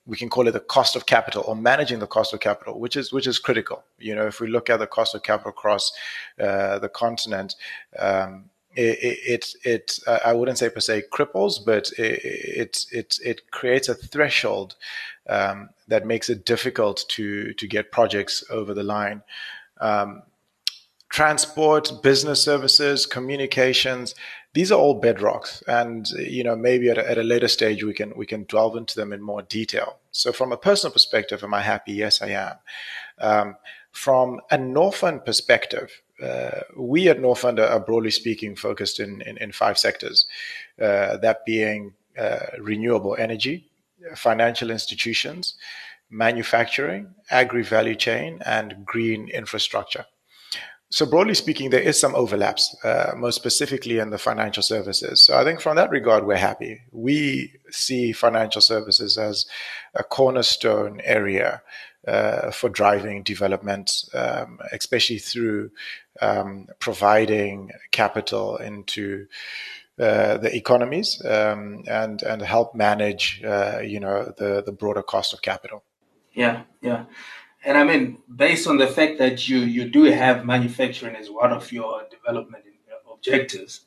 we 0.06 0.16
can 0.16 0.28
call 0.28 0.46
it 0.46 0.52
the 0.52 0.60
cost 0.60 0.96
of 0.96 1.06
capital 1.06 1.42
or 1.46 1.56
managing 1.56 1.98
the 1.98 2.06
cost 2.06 2.32
of 2.32 2.40
capital, 2.40 2.78
which 2.78 2.96
is 2.96 3.12
which 3.12 3.26
is 3.26 3.38
critical. 3.38 3.82
You 3.98 4.14
know, 4.14 4.26
if 4.26 4.40
we 4.40 4.46
look 4.46 4.70
at 4.70 4.78
the 4.78 4.86
cost 4.86 5.14
of 5.14 5.22
capital 5.22 5.50
across 5.50 5.92
uh, 6.40 6.78
the 6.78 6.88
continent, 6.88 7.54
um, 7.98 8.44
it, 8.76 8.98
it, 9.26 9.54
it 9.64 9.98
I 10.24 10.32
wouldn't 10.32 10.58
say 10.58 10.70
per 10.70 10.80
se 10.80 11.04
cripples, 11.12 11.58
but 11.64 11.90
it 11.98 12.20
it 12.24 12.86
it, 12.92 13.18
it 13.24 13.50
creates 13.50 13.88
a 13.88 13.94
threshold 13.94 14.76
um, 15.28 15.70
that 15.88 16.06
makes 16.06 16.30
it 16.30 16.46
difficult 16.46 17.04
to 17.08 17.52
to 17.54 17.66
get 17.66 17.90
projects 17.90 18.44
over 18.50 18.74
the 18.74 18.84
line. 18.84 19.22
Um, 19.80 20.22
transport, 21.08 22.02
business 22.02 22.42
services, 22.42 23.06
communications, 23.06 24.14
these 24.56 24.72
are 24.72 24.78
all 24.78 25.00
bedrocks. 25.00 25.62
And 25.68 26.08
you 26.10 26.42
know 26.42 26.56
maybe 26.56 26.88
at 26.88 26.98
a, 26.98 27.10
at 27.10 27.18
a, 27.18 27.22
later 27.22 27.48
stage 27.48 27.84
we 27.84 27.92
can 27.92 28.12
we 28.16 28.26
can 28.26 28.44
delve 28.44 28.76
into 28.76 28.96
them 28.96 29.12
in 29.12 29.20
more 29.20 29.42
detail. 29.42 29.98
So 30.12 30.32
from 30.32 30.52
a 30.52 30.56
personal 30.56 30.92
perspective 30.92 31.44
am 31.44 31.54
i 31.54 31.60
happy? 31.60 31.92
Yes 31.92 32.22
i 32.22 32.28
am. 32.28 32.56
Um, 33.18 33.56
from 33.92 34.40
a 34.50 34.58
norfund 34.58 35.24
perspective 35.24 36.02
uh, 36.22 36.60
we 36.76 37.08
at 37.08 37.18
norfund 37.18 37.58
are 37.58 37.80
broadly 37.80 38.10
speaking 38.10 38.56
focused 38.56 38.98
in 38.98 39.20
in, 39.22 39.36
in 39.38 39.52
five 39.52 39.78
sectors 39.78 40.26
uh, 40.80 41.16
that 41.18 41.44
being 41.44 41.92
uh, 42.18 42.46
renewable 42.58 43.14
energy 43.18 43.68
financial 44.14 44.70
institutions 44.70 45.54
manufacturing 46.10 47.14
agri 47.30 47.62
value 47.62 47.94
chain 47.94 48.38
and 48.44 48.84
green 48.84 49.28
infrastructure 49.28 50.04
so 50.90 51.04
broadly 51.04 51.34
speaking, 51.34 51.70
there 51.70 51.80
is 51.80 51.98
some 51.98 52.14
overlaps, 52.14 52.76
uh, 52.84 53.12
most 53.16 53.34
specifically 53.34 53.98
in 53.98 54.10
the 54.10 54.18
financial 54.18 54.62
services. 54.62 55.20
So 55.20 55.36
I 55.36 55.42
think 55.42 55.60
from 55.60 55.76
that 55.76 55.90
regard, 55.90 56.26
we're 56.26 56.36
happy. 56.36 56.80
We 56.92 57.54
see 57.70 58.12
financial 58.12 58.60
services 58.60 59.18
as 59.18 59.46
a 59.94 60.04
cornerstone 60.04 61.00
area 61.02 61.62
uh, 62.06 62.52
for 62.52 62.68
driving 62.68 63.24
development, 63.24 64.04
um, 64.14 64.60
especially 64.70 65.18
through 65.18 65.72
um, 66.20 66.68
providing 66.78 67.72
capital 67.90 68.56
into 68.58 69.26
uh, 69.98 70.36
the 70.36 70.54
economies 70.54 71.20
um, 71.24 71.82
and 71.88 72.22
and 72.22 72.42
help 72.42 72.74
manage, 72.74 73.42
uh, 73.42 73.80
you 73.82 73.98
know, 73.98 74.32
the 74.36 74.62
the 74.64 74.72
broader 74.72 75.02
cost 75.02 75.32
of 75.32 75.42
capital. 75.42 75.82
Yeah, 76.32 76.62
yeah. 76.80 77.06
And 77.66 77.76
I 77.76 77.82
mean, 77.82 78.18
based 78.34 78.68
on 78.68 78.78
the 78.78 78.86
fact 78.86 79.18
that 79.18 79.48
you 79.48 79.58
you 79.58 79.90
do 79.90 80.04
have 80.04 80.46
manufacturing 80.46 81.16
as 81.16 81.28
one 81.28 81.52
of 81.52 81.72
your 81.72 82.04
development 82.08 82.62
objectives, 83.12 83.80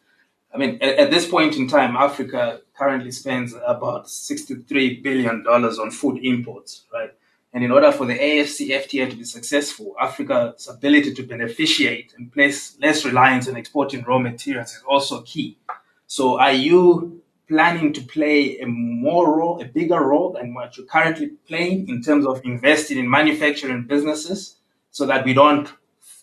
I 0.54 0.58
mean, 0.58 0.80
at, 0.82 1.00
at 1.00 1.12
this 1.12 1.26
point 1.26 1.56
in 1.56 1.70
time, 1.70 1.96
Africa 1.96 2.60
currently 2.78 3.12
spends 3.12 3.56
about 3.66 4.10
sixty-three 4.10 5.00
billion 5.02 5.44
dollars 5.44 5.80
on 5.80 5.92
food 5.92 6.20
imports, 6.24 6.84
right? 6.94 7.12
And 7.54 7.64
in 7.64 7.72
order 7.72 7.92
for 7.94 8.06
the 8.06 8.20
AFCFTA 8.20 9.12
to 9.12 9.16
be 9.16 9.24
successful, 9.24 9.96
Africa's 10.00 10.68
ability 10.68 11.14
to 11.14 11.24
beneficiate 11.24 12.14
and 12.18 12.32
place 12.32 12.78
less 12.82 13.06
reliance 13.06 13.48
on 13.48 13.56
exporting 13.56 14.04
raw 14.04 14.20
materials 14.20 14.72
is 14.72 14.84
also 14.88 15.22
key. 15.22 15.58
So, 16.06 16.38
are 16.38 16.52
you 16.52 17.22
planning 17.50 17.92
to 17.94 18.02
play 18.02 18.60
a 18.60 18.66
more 18.66 19.38
role, 19.38 19.62
a 19.62 19.66
bigger 19.66 20.00
role 20.00 20.32
than 20.32 20.54
what 20.54 20.78
you're 20.78 20.86
currently 20.86 21.32
playing 21.48 21.90
in 21.90 22.02
terms 22.02 22.26
of 22.26 22.40
investing 22.46 22.98
in 22.98 23.10
manufacturing 23.10 23.84
businesses 23.84 24.58
so 24.92 25.06
that 25.06 25.26
we 25.26 25.34
don't 25.34 25.74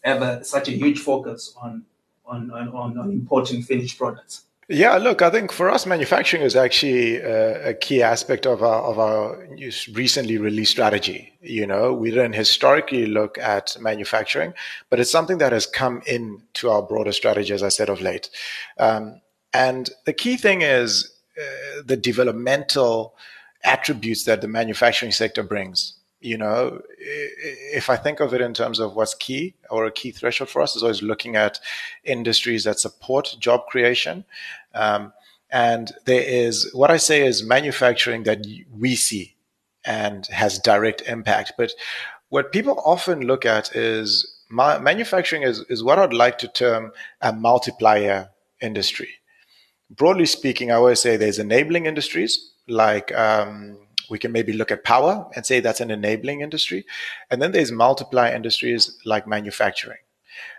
have 0.05 0.23
a, 0.23 0.45
such 0.45 0.69
a 0.69 0.73
huge 0.73 1.01
focus 1.01 1.55
on, 1.61 1.85
on, 2.25 2.51
on, 2.51 2.97
on 2.97 3.11
importing 3.11 3.63
finished 3.63 3.99
products? 3.99 4.45
Yeah, 4.69 4.97
look, 4.97 5.23
I 5.23 5.31
think 5.31 5.53
for 5.53 5.71
us, 5.71 5.87
manufacturing 5.87 6.43
is 6.43 6.57
actually 6.57 7.19
a, 7.19 7.69
a, 7.69 7.75
key 7.75 8.03
aspect 8.03 8.47
of 8.47 8.65
our 8.65 8.83
of 8.83 8.99
our 8.99 9.47
recently 9.93 10.39
released 10.39 10.73
strategy. 10.73 11.33
You 11.41 11.69
know, 11.69 11.93
we 11.93 12.11
didn't 12.11 12.33
historically 12.33 13.07
look 13.07 13.39
at 13.39 13.77
manufacturing, 13.81 14.55
but 14.91 14.99
it's 14.99 15.11
something 15.11 15.39
that 15.39 15.53
has 15.53 15.67
come 15.67 16.03
into 16.05 16.69
our 16.69 16.83
broader 16.83 17.13
strategy, 17.13 17.55
as 17.55 17.63
I 17.63 17.69
said 17.69 17.89
of 17.89 18.01
late. 18.01 18.29
Um, 18.77 19.21
and 19.55 19.89
the 20.05 20.13
key 20.13 20.37
thing 20.37 20.63
is 20.63 21.16
the 21.85 21.97
developmental 21.97 23.15
attributes 23.65 24.25
that 24.25 24.41
the 24.41 24.49
manufacturing 24.49 25.13
sector 25.13 25.43
brings. 25.43 25.95
You 26.21 26.39
know, 26.39 26.81
if 26.99 27.91
I 27.91 27.97
think 27.97 28.21
of 28.21 28.33
it 28.33 28.41
in 28.41 28.55
terms 28.55 28.81
of 28.81 28.97
what's 28.97 29.15
key 29.15 29.55
or 29.71 29.85
a 29.85 29.93
key 29.93 30.11
threshold 30.11 30.49
for 30.49 30.63
us 30.63 30.75
is 30.75 30.83
always 30.83 31.03
looking 31.03 31.37
at 31.37 31.61
industries 32.05 32.65
that 32.65 32.81
support 32.81 33.37
job 33.39 33.67
creation. 33.67 34.25
Um, 34.75 35.13
and 35.51 35.93
there 36.07 36.23
is 36.23 36.71
what 36.73 36.91
I 36.91 36.97
say 36.97 37.25
is 37.25 37.45
manufacturing 37.45 38.25
that 38.25 38.45
we 38.73 38.97
see 38.97 39.37
and 39.85 40.27
has 40.29 40.59
direct 40.59 41.03
impact. 41.03 41.53
But 41.57 41.73
what 42.31 42.51
people 42.51 42.83
often 42.85 43.21
look 43.21 43.47
at 43.47 43.77
is 43.77 44.37
manufacturing 44.49 45.43
is, 45.43 45.61
is 45.69 45.85
what 45.85 45.99
I'd 45.99 46.13
like 46.13 46.39
to 46.39 46.49
term 46.49 46.93
a 47.21 47.33
multiplier 47.33 48.31
industry 48.61 49.11
broadly 49.91 50.27
speaking, 50.27 50.71
I 50.71 50.75
always 50.75 51.01
say 51.01 51.17
there's 51.17 51.39
enabling 51.39 51.87
industries 51.87 52.53
like 52.69 53.15
um, 53.15 53.79
we 54.11 54.19
can 54.19 54.33
maybe 54.33 54.53
look 54.53 54.71
at 54.71 54.85
power 54.85 55.29
and 55.35 55.45
say 55.45 55.61
that's 55.61 55.81
an 55.81 55.91
enabling 55.91 56.41
industry, 56.41 56.85
and 57.31 57.41
then 57.41 57.53
there's 57.53 57.73
multiply 57.73 58.33
industries 58.33 58.99
like 59.05 59.27
manufacturing. 59.27 59.99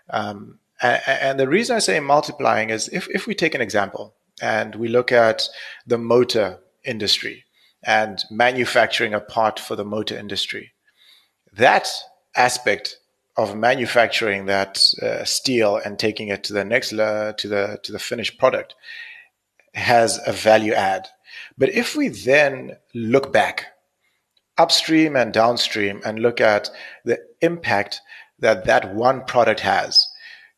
Um, 0.09 0.59
and, 0.81 1.01
and 1.07 1.39
the 1.39 1.47
reason 1.47 1.75
I 1.75 1.79
say 1.79 1.99
multiplying 1.99 2.69
is 2.69 2.87
if 2.89 3.07
if 3.09 3.27
we 3.27 3.35
take 3.35 3.55
an 3.55 3.61
example 3.61 4.15
and 4.41 4.75
we 4.75 4.87
look 4.87 5.11
at 5.11 5.43
the 5.85 5.97
motor 5.97 6.59
industry 6.83 7.45
and 7.83 8.23
manufacturing 8.29 9.13
a 9.13 9.19
part 9.19 9.59
for 9.59 9.75
the 9.75 9.85
motor 9.85 10.17
industry, 10.17 10.71
that 11.53 11.89
aspect 12.35 12.97
of 13.35 13.55
manufacturing 13.55 14.45
that 14.47 14.81
uh, 15.01 15.23
steel 15.23 15.79
and 15.83 15.99
taking 15.99 16.29
it 16.29 16.43
to 16.43 16.53
the 16.53 16.65
next 16.65 16.93
uh, 16.93 17.33
to 17.37 17.47
the 17.47 17.79
to 17.83 17.91
the 17.91 17.99
finished 17.99 18.37
product 18.37 18.75
has 19.73 20.19
a 20.25 20.31
value 20.31 20.73
add. 20.73 21.07
But 21.57 21.69
if 21.69 21.95
we 21.95 22.09
then 22.09 22.77
look 22.93 23.31
back 23.31 23.67
upstream 24.57 25.15
and 25.15 25.33
downstream 25.33 26.01
and 26.05 26.19
look 26.19 26.41
at 26.41 26.69
the 27.05 27.19
impact 27.41 28.01
that 28.39 28.65
that 28.65 28.93
one 28.93 29.23
product 29.25 29.61
has, 29.61 30.07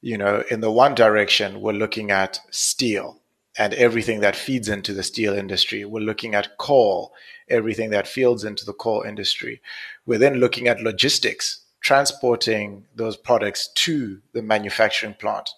you 0.01 0.17
know, 0.17 0.43
in 0.49 0.61
the 0.61 0.71
one 0.71 0.95
direction, 0.95 1.61
we're 1.61 1.73
looking 1.73 2.11
at 2.11 2.39
steel 2.51 3.21
and 3.57 3.73
everything 3.73 4.21
that 4.21 4.35
feeds 4.35 4.69
into 4.69 4.93
the 4.93 5.03
steel 5.03 5.33
industry. 5.33 5.83
We're 5.83 5.99
looking 5.99 6.33
at 6.35 6.57
coal, 6.57 7.13
everything 7.49 7.89
that 7.89 8.07
feeds 8.07 8.43
into 8.43 8.65
the 8.65 8.73
coal 8.73 9.01
industry. 9.01 9.61
We're 10.05 10.19
then 10.19 10.35
looking 10.35 10.67
at 10.67 10.81
logistics, 10.81 11.61
transporting 11.81 12.85
those 12.95 13.17
products 13.17 13.69
to 13.75 14.21
the 14.33 14.41
manufacturing 14.41 15.15
plant 15.15 15.49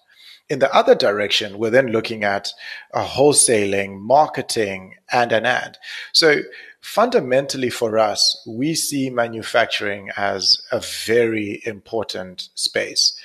in 0.52 0.60
the 0.60 0.74
other 0.76 0.96
direction, 0.96 1.58
we're 1.58 1.70
then 1.70 1.88
looking 1.88 2.26
at 2.26 2.52
uh, 2.94 3.08
wholesaling, 3.08 4.02
marketing, 4.02 4.96
and 5.10 5.32
an 5.32 5.46
ad. 5.46 5.78
So 6.12 6.42
fundamentally 6.82 7.70
for 7.70 7.98
us, 7.98 8.44
we 8.46 8.76
see 8.76 9.10
manufacturing 9.10 10.10
as 10.18 10.62
a 10.74 10.82
very 11.06 11.62
important 11.66 12.50
space. 12.56 13.18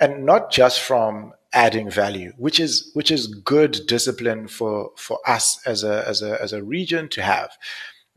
And 0.00 0.26
not 0.26 0.50
just 0.50 0.80
from 0.80 1.34
adding 1.52 1.88
value, 1.88 2.32
which 2.36 2.58
is 2.58 2.90
which 2.94 3.12
is 3.12 3.28
good 3.28 3.78
discipline 3.86 4.48
for 4.48 4.90
for 4.96 5.20
us 5.24 5.64
as 5.64 5.84
a 5.84 6.04
as 6.08 6.20
a 6.20 6.42
as 6.42 6.52
a 6.52 6.64
region 6.64 7.08
to 7.10 7.22
have 7.22 7.50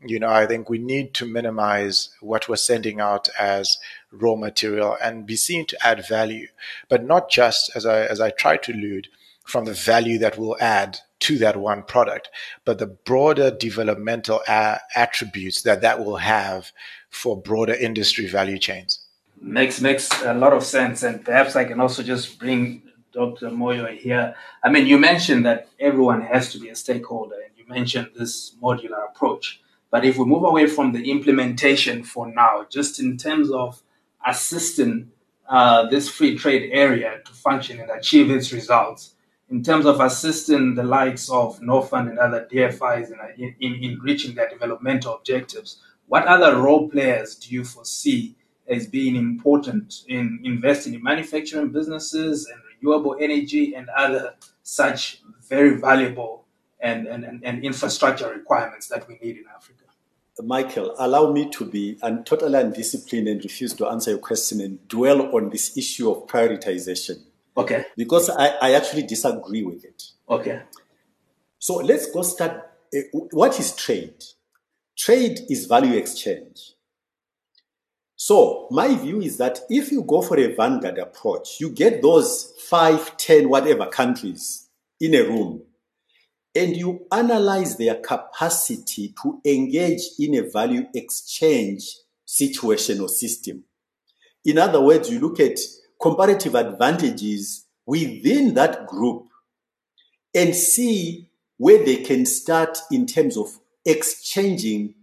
you 0.04 0.18
know, 0.18 0.28
I 0.28 0.46
think 0.46 0.68
we 0.68 0.78
need 0.78 1.14
to 1.14 1.26
minimize 1.26 2.10
what 2.20 2.48
we're 2.48 2.56
sending 2.56 3.00
out 3.00 3.28
as 3.38 3.78
raw 4.12 4.36
material 4.36 4.96
and 5.02 5.26
be 5.26 5.36
seen 5.36 5.66
to 5.66 5.86
add 5.86 6.06
value, 6.06 6.48
but 6.88 7.04
not 7.04 7.30
just 7.30 7.70
as 7.74 7.86
I 7.86 8.04
as 8.04 8.20
I 8.20 8.30
try 8.30 8.56
to 8.58 8.72
allude 8.72 9.08
from 9.44 9.64
the 9.64 9.72
value 9.72 10.18
that 10.18 10.36
we'll 10.36 10.56
add 10.60 10.98
to 11.18 11.38
that 11.38 11.56
one 11.56 11.82
product, 11.82 12.28
but 12.64 12.78
the 12.78 12.86
broader 12.86 13.50
developmental 13.50 14.42
a- 14.48 14.80
attributes 14.94 15.62
that 15.62 15.80
that 15.80 16.04
will 16.04 16.16
have 16.16 16.72
for 17.08 17.40
broader 17.40 17.72
industry 17.74 18.26
value 18.26 18.58
chains. 18.58 19.00
Makes 19.40 19.80
makes 19.80 20.10
a 20.22 20.34
lot 20.34 20.52
of 20.52 20.64
sense, 20.64 21.02
and 21.02 21.24
perhaps 21.24 21.56
I 21.56 21.64
can 21.64 21.80
also 21.80 22.02
just 22.02 22.38
bring 22.38 22.82
Dr. 23.12 23.48
Moyo 23.48 23.96
here. 23.96 24.34
I 24.62 24.68
mean, 24.70 24.86
you 24.86 24.98
mentioned 24.98 25.46
that 25.46 25.68
everyone 25.80 26.20
has 26.20 26.52
to 26.52 26.58
be 26.58 26.68
a 26.68 26.74
stakeholder, 26.74 27.36
and 27.36 27.52
you 27.56 27.66
mentioned 27.66 28.10
this 28.14 28.54
modular 28.62 29.08
approach. 29.08 29.60
But 29.96 30.04
if 30.04 30.18
we 30.18 30.26
move 30.26 30.44
away 30.44 30.66
from 30.66 30.92
the 30.92 31.10
implementation 31.10 32.04
for 32.04 32.30
now, 32.30 32.66
just 32.68 33.00
in 33.00 33.16
terms 33.16 33.50
of 33.50 33.82
assisting 34.26 35.10
uh, 35.48 35.88
this 35.88 36.06
free 36.06 36.36
trade 36.36 36.68
area 36.70 37.22
to 37.24 37.32
function 37.32 37.80
and 37.80 37.88
achieve 37.88 38.30
its 38.30 38.52
results, 38.52 39.14
in 39.48 39.62
terms 39.62 39.86
of 39.86 40.00
assisting 40.00 40.74
the 40.74 40.82
likes 40.82 41.30
of 41.30 41.58
Norfund 41.60 42.10
and 42.10 42.18
other 42.18 42.46
DFIs 42.52 43.10
in, 43.38 43.54
in, 43.58 43.82
in 43.82 43.98
reaching 44.00 44.34
their 44.34 44.50
developmental 44.50 45.14
objectives, 45.14 45.80
what 46.08 46.26
other 46.26 46.60
role 46.60 46.90
players 46.90 47.34
do 47.34 47.54
you 47.54 47.64
foresee 47.64 48.36
as 48.68 48.86
being 48.86 49.16
important 49.16 50.02
in 50.08 50.40
investing 50.44 50.92
in 50.92 51.02
manufacturing 51.02 51.72
businesses 51.72 52.46
and 52.52 52.60
renewable 52.68 53.16
energy 53.18 53.74
and 53.74 53.88
other 53.96 54.34
such 54.62 55.22
very 55.48 55.80
valuable 55.80 56.44
and, 56.80 57.06
and, 57.06 57.42
and 57.42 57.64
infrastructure 57.64 58.28
requirements 58.28 58.88
that 58.88 59.08
we 59.08 59.18
need 59.22 59.38
in 59.38 59.44
Africa. 59.54 59.85
Michael, 60.42 60.94
allow 60.98 61.32
me 61.32 61.48
to 61.50 61.64
be 61.64 61.98
un- 62.02 62.24
totally 62.24 62.58
undisciplined 62.58 63.28
and 63.28 63.42
refuse 63.42 63.72
to 63.74 63.86
answer 63.86 64.10
your 64.10 64.18
question 64.20 64.60
and 64.60 64.86
dwell 64.88 65.34
on 65.34 65.50
this 65.50 65.76
issue 65.76 66.10
of 66.10 66.26
prioritization. 66.26 67.22
Okay. 67.56 67.86
Because 67.96 68.28
I, 68.28 68.48
I 68.60 68.72
actually 68.74 69.04
disagree 69.04 69.62
with 69.62 69.84
it. 69.84 70.10
Okay. 70.28 70.62
So 71.58 71.76
let's 71.76 72.10
go 72.10 72.22
start. 72.22 72.70
Uh, 72.94 73.00
what 73.32 73.58
is 73.58 73.74
trade? 73.74 74.22
Trade 74.96 75.40
is 75.48 75.66
value 75.66 75.96
exchange. 75.96 76.72
So 78.16 78.66
my 78.70 78.94
view 78.94 79.20
is 79.20 79.36
that 79.38 79.60
if 79.68 79.90
you 79.90 80.02
go 80.02 80.22
for 80.22 80.38
a 80.38 80.54
vanguard 80.54 80.98
approach, 80.98 81.60
you 81.60 81.70
get 81.70 82.02
those 82.02 82.52
five, 82.58 83.16
ten, 83.16 83.48
whatever 83.48 83.86
countries 83.86 84.68
in 85.00 85.14
a 85.14 85.22
room, 85.22 85.62
and 86.56 86.76
you 86.76 87.06
analyze 87.12 87.76
their 87.76 87.96
capacity 87.96 89.14
to 89.22 89.40
engage 89.44 90.00
in 90.18 90.34
a 90.36 90.50
value 90.50 90.86
exchange 90.94 91.96
situation 92.24 93.00
or 93.00 93.08
system. 93.08 93.64
In 94.44 94.58
other 94.58 94.80
words, 94.80 95.10
you 95.10 95.20
look 95.20 95.38
at 95.38 95.58
comparative 96.00 96.54
advantages 96.54 97.66
within 97.84 98.54
that 98.54 98.86
group 98.86 99.28
and 100.34 100.54
see 100.54 101.28
where 101.58 101.84
they 101.84 101.96
can 101.96 102.26
start 102.26 102.78
in 102.90 103.06
terms 103.06 103.36
of 103.36 103.58
exchanging 103.84 104.94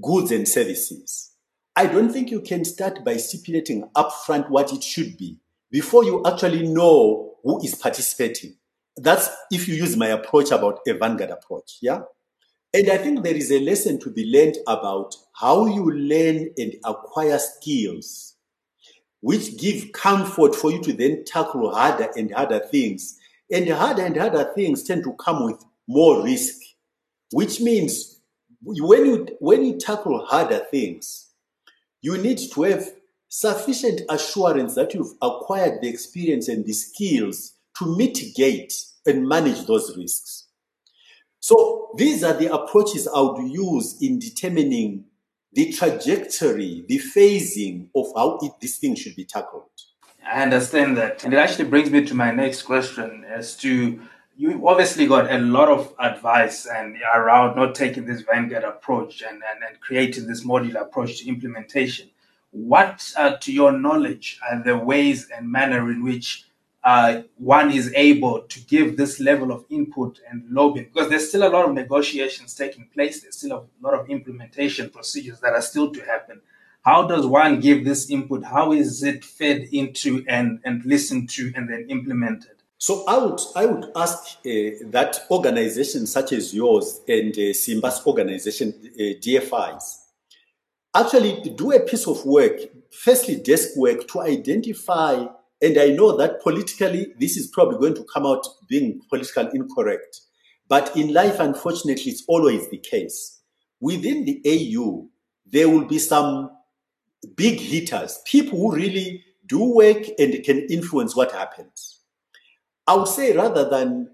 goods 0.00 0.30
and 0.30 0.46
services. 0.46 1.32
I 1.74 1.86
don't 1.86 2.12
think 2.12 2.30
you 2.30 2.40
can 2.40 2.64
start 2.64 3.04
by 3.04 3.16
stipulating 3.16 3.88
upfront 3.94 4.48
what 4.48 4.72
it 4.72 4.82
should 4.82 5.16
be 5.16 5.38
before 5.70 6.04
you 6.04 6.22
actually 6.24 6.66
know 6.66 7.34
who 7.42 7.62
is 7.62 7.74
participating. 7.74 8.56
That's 8.96 9.28
if 9.50 9.68
you 9.68 9.74
use 9.74 9.96
my 9.96 10.08
approach 10.08 10.50
about 10.50 10.80
a 10.86 10.94
vanguard 10.94 11.30
approach. 11.30 11.78
Yeah. 11.82 12.02
And 12.72 12.90
I 12.90 12.98
think 12.98 13.22
there 13.22 13.34
is 13.34 13.50
a 13.52 13.60
lesson 13.60 13.98
to 14.00 14.10
be 14.10 14.24
learned 14.30 14.58
about 14.66 15.14
how 15.34 15.66
you 15.66 15.90
learn 15.90 16.50
and 16.58 16.74
acquire 16.84 17.38
skills 17.38 18.36
which 19.20 19.56
give 19.58 19.90
comfort 19.92 20.54
for 20.54 20.70
you 20.70 20.80
to 20.80 20.92
then 20.92 21.24
tackle 21.24 21.74
harder 21.74 22.08
and 22.16 22.32
harder 22.32 22.60
things. 22.60 23.18
And 23.50 23.68
harder 23.68 24.02
and 24.02 24.16
harder 24.16 24.52
things 24.54 24.82
tend 24.84 25.04
to 25.04 25.14
come 25.14 25.44
with 25.44 25.64
more 25.88 26.22
risk, 26.22 26.54
which 27.32 27.60
means 27.60 28.20
when 28.62 29.06
you 29.06 29.26
when 29.40 29.64
you 29.64 29.78
tackle 29.78 30.24
harder 30.26 30.60
things, 30.70 31.30
you 32.02 32.18
need 32.18 32.38
to 32.52 32.62
have 32.62 32.88
sufficient 33.28 34.02
assurance 34.08 34.74
that 34.74 34.94
you've 34.94 35.14
acquired 35.20 35.80
the 35.80 35.88
experience 35.88 36.48
and 36.48 36.64
the 36.64 36.72
skills 36.72 37.54
to 37.78 37.96
mitigate 37.96 38.72
and 39.06 39.28
manage 39.28 39.66
those 39.66 39.96
risks. 39.96 40.48
So 41.40 41.90
these 41.96 42.24
are 42.24 42.32
the 42.32 42.52
approaches 42.52 43.06
I 43.06 43.20
would 43.20 43.50
use 43.50 43.98
in 44.00 44.18
determining 44.18 45.04
the 45.52 45.72
trajectory, 45.72 46.84
the 46.88 46.98
phasing 46.98 47.88
of 47.94 48.06
how 48.16 48.38
it, 48.42 48.52
this 48.60 48.78
thing 48.78 48.94
should 48.94 49.16
be 49.16 49.24
tackled. 49.24 49.70
I 50.26 50.42
understand 50.42 50.96
that. 50.96 51.24
And 51.24 51.32
it 51.32 51.36
actually 51.36 51.68
brings 51.68 51.90
me 51.90 52.04
to 52.06 52.14
my 52.14 52.30
next 52.32 52.62
question 52.62 53.24
as 53.24 53.56
to 53.58 54.00
you 54.36 54.68
obviously 54.68 55.06
got 55.06 55.30
a 55.30 55.38
lot 55.38 55.68
of 55.68 55.94
advice 55.98 56.66
and 56.66 56.96
around 57.14 57.56
not 57.56 57.74
taking 57.74 58.04
this 58.04 58.20
vanguard 58.22 58.64
approach 58.64 59.22
and, 59.22 59.36
and, 59.36 59.64
and 59.66 59.80
creating 59.80 60.26
this 60.26 60.44
modular 60.44 60.82
approach 60.82 61.20
to 61.20 61.28
implementation. 61.28 62.10
What, 62.50 63.12
uh, 63.16 63.36
to 63.36 63.52
your 63.52 63.72
knowledge, 63.72 64.38
are 64.50 64.62
the 64.62 64.76
ways 64.76 65.28
and 65.34 65.50
manner 65.50 65.90
in 65.90 66.02
which 66.02 66.45
uh, 66.86 67.22
one 67.36 67.72
is 67.72 67.92
able 67.94 68.42
to 68.42 68.60
give 68.60 68.96
this 68.96 69.18
level 69.20 69.50
of 69.50 69.64
input 69.68 70.20
and 70.30 70.48
lobbying? 70.48 70.86
Because 70.86 71.10
there's 71.10 71.28
still 71.28 71.46
a 71.46 71.50
lot 71.50 71.68
of 71.68 71.74
negotiations 71.74 72.54
taking 72.54 72.88
place. 72.94 73.20
There's 73.20 73.36
still 73.36 73.52
a 73.52 73.84
lot 73.86 73.94
of 73.98 74.08
implementation 74.08 74.88
procedures 74.90 75.40
that 75.40 75.52
are 75.52 75.60
still 75.60 75.90
to 75.92 76.00
happen. 76.04 76.40
How 76.84 77.06
does 77.08 77.26
one 77.26 77.58
give 77.58 77.84
this 77.84 78.08
input? 78.08 78.44
How 78.44 78.72
is 78.72 79.02
it 79.02 79.24
fed 79.24 79.68
into 79.72 80.24
and, 80.28 80.60
and 80.64 80.84
listened 80.84 81.28
to 81.30 81.52
and 81.56 81.68
then 81.68 81.86
implemented? 81.90 82.52
So 82.78 83.04
I 83.08 83.18
would 83.18 83.40
I 83.56 83.66
would 83.66 83.86
ask 83.96 84.36
uh, 84.38 84.86
that 84.92 85.26
organizations 85.30 86.12
such 86.12 86.32
as 86.32 86.54
yours 86.54 87.00
and 87.08 87.32
uh, 87.32 87.52
Simba's 87.52 88.00
organization 88.06 88.74
uh, 88.84 89.18
DFIs 89.24 89.82
actually 90.94 91.40
do 91.56 91.72
a 91.72 91.80
piece 91.80 92.06
of 92.06 92.24
work. 92.24 92.60
Firstly, 92.92 93.36
desk 93.36 93.70
work 93.76 94.06
to 94.08 94.20
identify, 94.20 95.26
and 95.62 95.78
I 95.78 95.88
know 95.88 96.16
that 96.16 96.42
politically 96.42 97.14
this 97.18 97.36
is 97.36 97.48
probably 97.48 97.78
going 97.78 97.94
to 97.94 98.06
come 98.12 98.26
out 98.26 98.46
being 98.68 99.00
politically 99.08 99.50
incorrect, 99.54 100.20
but 100.68 100.96
in 100.96 101.12
life, 101.12 101.40
unfortunately, 101.40 102.12
it's 102.12 102.24
always 102.28 102.68
the 102.70 102.78
case. 102.78 103.40
Within 103.80 104.24
the 104.24 104.40
AU, 104.46 105.08
there 105.46 105.68
will 105.68 105.84
be 105.84 105.98
some 105.98 106.50
big 107.36 107.60
hitters, 107.60 108.20
people 108.24 108.58
who 108.58 108.74
really 108.74 109.24
do 109.46 109.62
work 109.74 110.02
and 110.18 110.42
can 110.44 110.66
influence 110.68 111.14
what 111.14 111.32
happens 111.32 111.96
I 112.86 112.94
would 112.94 113.08
say 113.08 113.36
rather 113.36 113.68
than 113.68 114.10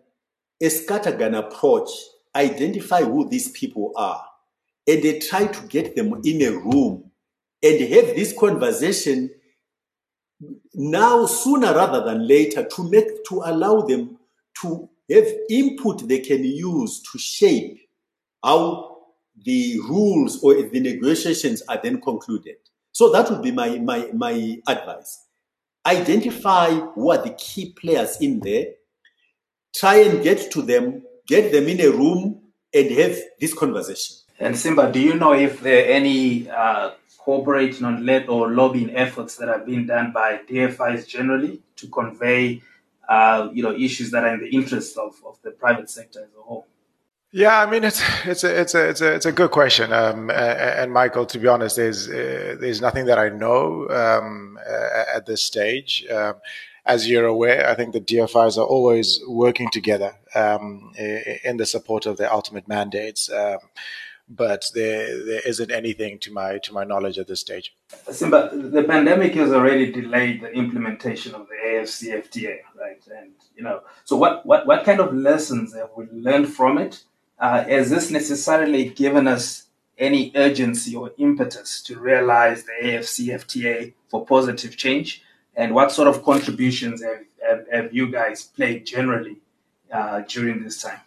a 0.61 0.67
scattergun 0.67 1.37
approach, 1.37 1.91
identify 2.35 3.03
who 3.03 3.29
these 3.29 3.51
people 3.51 3.93
are 3.97 4.25
and 4.87 5.03
they 5.03 5.19
try 5.19 5.47
to 5.47 5.67
get 5.67 5.95
them 5.95 6.21
in 6.25 6.41
a 6.43 6.51
room 6.53 7.11
and 7.63 7.81
have 7.81 8.17
this 8.17 8.35
conversation 8.39 9.31
now 10.75 11.27
sooner 11.27 11.75
rather 11.75 12.05
than 12.05 12.27
later 12.27 12.65
to 12.65 12.89
make 12.91 13.25
to 13.25 13.43
allow 13.45 13.83
them 13.83 14.19
to 14.61 14.89
have 15.11 15.27
input 15.51 16.09
they 16.09 16.19
can 16.21 16.45
use 16.45 17.03
to 17.03 17.19
shape 17.19 17.79
how 18.45 18.99
the 19.45 19.79
rules 19.89 20.43
or 20.43 20.55
the 20.55 20.81
negotiations 20.81 21.63
are 21.69 21.81
then 21.83 22.01
concluded. 22.01 22.57
So 22.93 23.11
that 23.13 23.31
would 23.31 23.43
be 23.43 23.51
my 23.51 23.79
my 23.79 24.11
my 24.13 24.61
advice 24.67 25.27
identify 25.87 26.71
who 26.71 27.11
are 27.11 27.19
the 27.19 27.31
key 27.31 27.73
players 27.73 28.19
in 28.21 28.41
there, 28.41 28.67
try 29.75 29.97
and 29.97 30.23
get 30.23 30.51
to 30.53 30.63
them, 30.63 31.03
get 31.27 31.53
them 31.53 31.67
in 31.69 31.81
a 31.81 31.91
room, 31.91 32.41
and 32.75 32.91
have 32.93 33.19
this 33.41 33.55
conversation. 33.55 34.17
And 34.39 34.57
Simba, 34.57 34.91
do 34.91 35.01
you 35.01 35.15
know 35.15 35.33
if 35.33 35.61
there 35.61 35.85
are 35.85 35.89
any 35.89 36.49
uh, 36.51 36.93
cooperating 37.25 37.85
on 37.85 38.05
led 38.05 38.29
or 38.29 38.51
lobbying 38.51 38.95
efforts 38.97 39.37
that 39.37 39.49
are 39.49 39.61
being 39.61 39.87
done 39.87 40.13
by 40.13 40.41
DFIs 40.49 41.07
generally 41.07 41.63
to 41.77 41.87
convey, 41.89 42.61
uh, 43.09 43.49
you 43.53 43.63
know, 43.63 43.73
issues 43.73 44.11
that 44.11 44.25
are 44.25 44.35
in 44.35 44.41
the 44.41 44.51
interest 44.51 44.99
of, 44.99 45.15
of 45.25 45.41
the 45.43 45.53
private 45.53 45.89
sector 45.89 46.21
as 46.21 46.35
a 46.39 46.43
whole? 46.43 46.67
Yeah, 47.35 47.61
I 47.61 47.71
mean 47.71 47.83
it's 47.83 48.03
it's 48.27 48.45
a 48.45 48.61
it's 48.61 48.75
a 48.75 48.89
it's 48.91 49.01
a 49.01 49.15
it's 49.15 49.25
a 49.25 49.33
good 49.33 49.53
question. 49.53 49.91
Um, 49.91 50.31
and 50.31 50.93
Michael, 50.93 51.25
to 51.25 51.39
be 51.39 51.49
honest, 51.49 51.77
there's 51.77 52.07
uh, 52.07 52.57
there's 52.61 52.83
nothing 52.83 53.07
that 53.07 53.19
I 53.19 53.31
know 53.31 53.89
um, 53.89 54.59
at 55.15 55.25
this 55.25 55.43
stage. 55.43 56.05
Um, 56.11 56.35
as 56.85 57.09
you're 57.09 57.27
aware, 57.27 57.71
I 57.71 57.75
think 57.75 57.95
the 57.95 58.01
DFIs 58.01 58.59
are 58.59 58.67
always 58.67 59.21
working 59.27 59.71
together 59.71 60.13
um, 60.35 60.93
in 61.45 61.57
the 61.57 61.65
support 61.65 62.05
of 62.05 62.19
their 62.19 62.31
ultimate 62.31 62.69
mandates. 62.69 63.31
But 64.29 64.65
there 64.75 65.25
there 65.25 65.43
isn't 65.45 65.71
anything 65.71 66.19
to 66.21 66.33
my 66.33 66.59
to 66.59 66.73
my 66.73 66.85
knowledge 66.85 67.19
at 67.19 67.27
this 67.27 67.41
stage. 67.41 67.77
Simba, 68.11 68.51
the 68.53 68.85
pandemic 68.85 69.35
has 69.35 69.53
already 69.53 69.93
delayed 69.93 70.41
the 70.41 70.51
implementation 70.53 71.35
of 71.35 71.49
the 71.49 71.57
AFCFTA, 71.69 72.59
right? 72.79 73.03
And 73.21 73.33
you 73.55 73.63
know, 73.63 73.83
so 74.05 74.17
what 74.17 74.47
what 74.47 74.67
what 74.67 74.85
kind 74.85 75.01
of 75.01 75.15
lessons 75.15 75.75
have 75.75 75.91
we 75.97 76.07
learned 76.13 76.49
from 76.49 76.79
it? 76.79 77.05
uh, 77.43 77.65
has 77.65 77.91
this 77.91 78.11
necessarily 78.11 78.89
given 78.91 79.27
us 79.27 79.67
any 79.99 80.33
urgency 80.37 80.95
or 80.95 81.11
impetus 81.19 81.83
to 81.83 81.99
realize 81.99 82.65
the 82.65 82.87
AFCFTA 82.89 83.95
for 84.09 84.25
positive 84.25 84.77
change? 84.77 85.23
And 85.57 85.75
what 85.75 85.91
sort 85.91 86.09
of 86.09 86.23
contributions 86.23 87.03
have, 87.03 87.25
have, 87.47 87.67
have 87.71 87.93
you 87.93 88.11
guys 88.11 88.45
played 88.45 88.87
generally 88.87 89.39
uh, 89.93 90.21
during 90.21 90.63
this 90.63 90.81
time? 90.81 91.01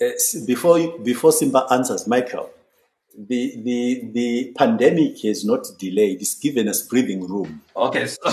Uh, 0.00 0.10
before, 0.46 0.98
before 0.98 1.32
Simba 1.32 1.66
answers, 1.70 2.06
Michael, 2.06 2.50
the 3.18 3.60
the 3.62 4.10
the 4.12 4.52
pandemic 4.56 5.20
has 5.22 5.44
not 5.44 5.66
delayed. 5.78 6.20
It's 6.20 6.36
given 6.36 6.68
us 6.68 6.82
breathing 6.82 7.26
room. 7.26 7.62
Okay. 7.74 8.06
So 8.06 8.18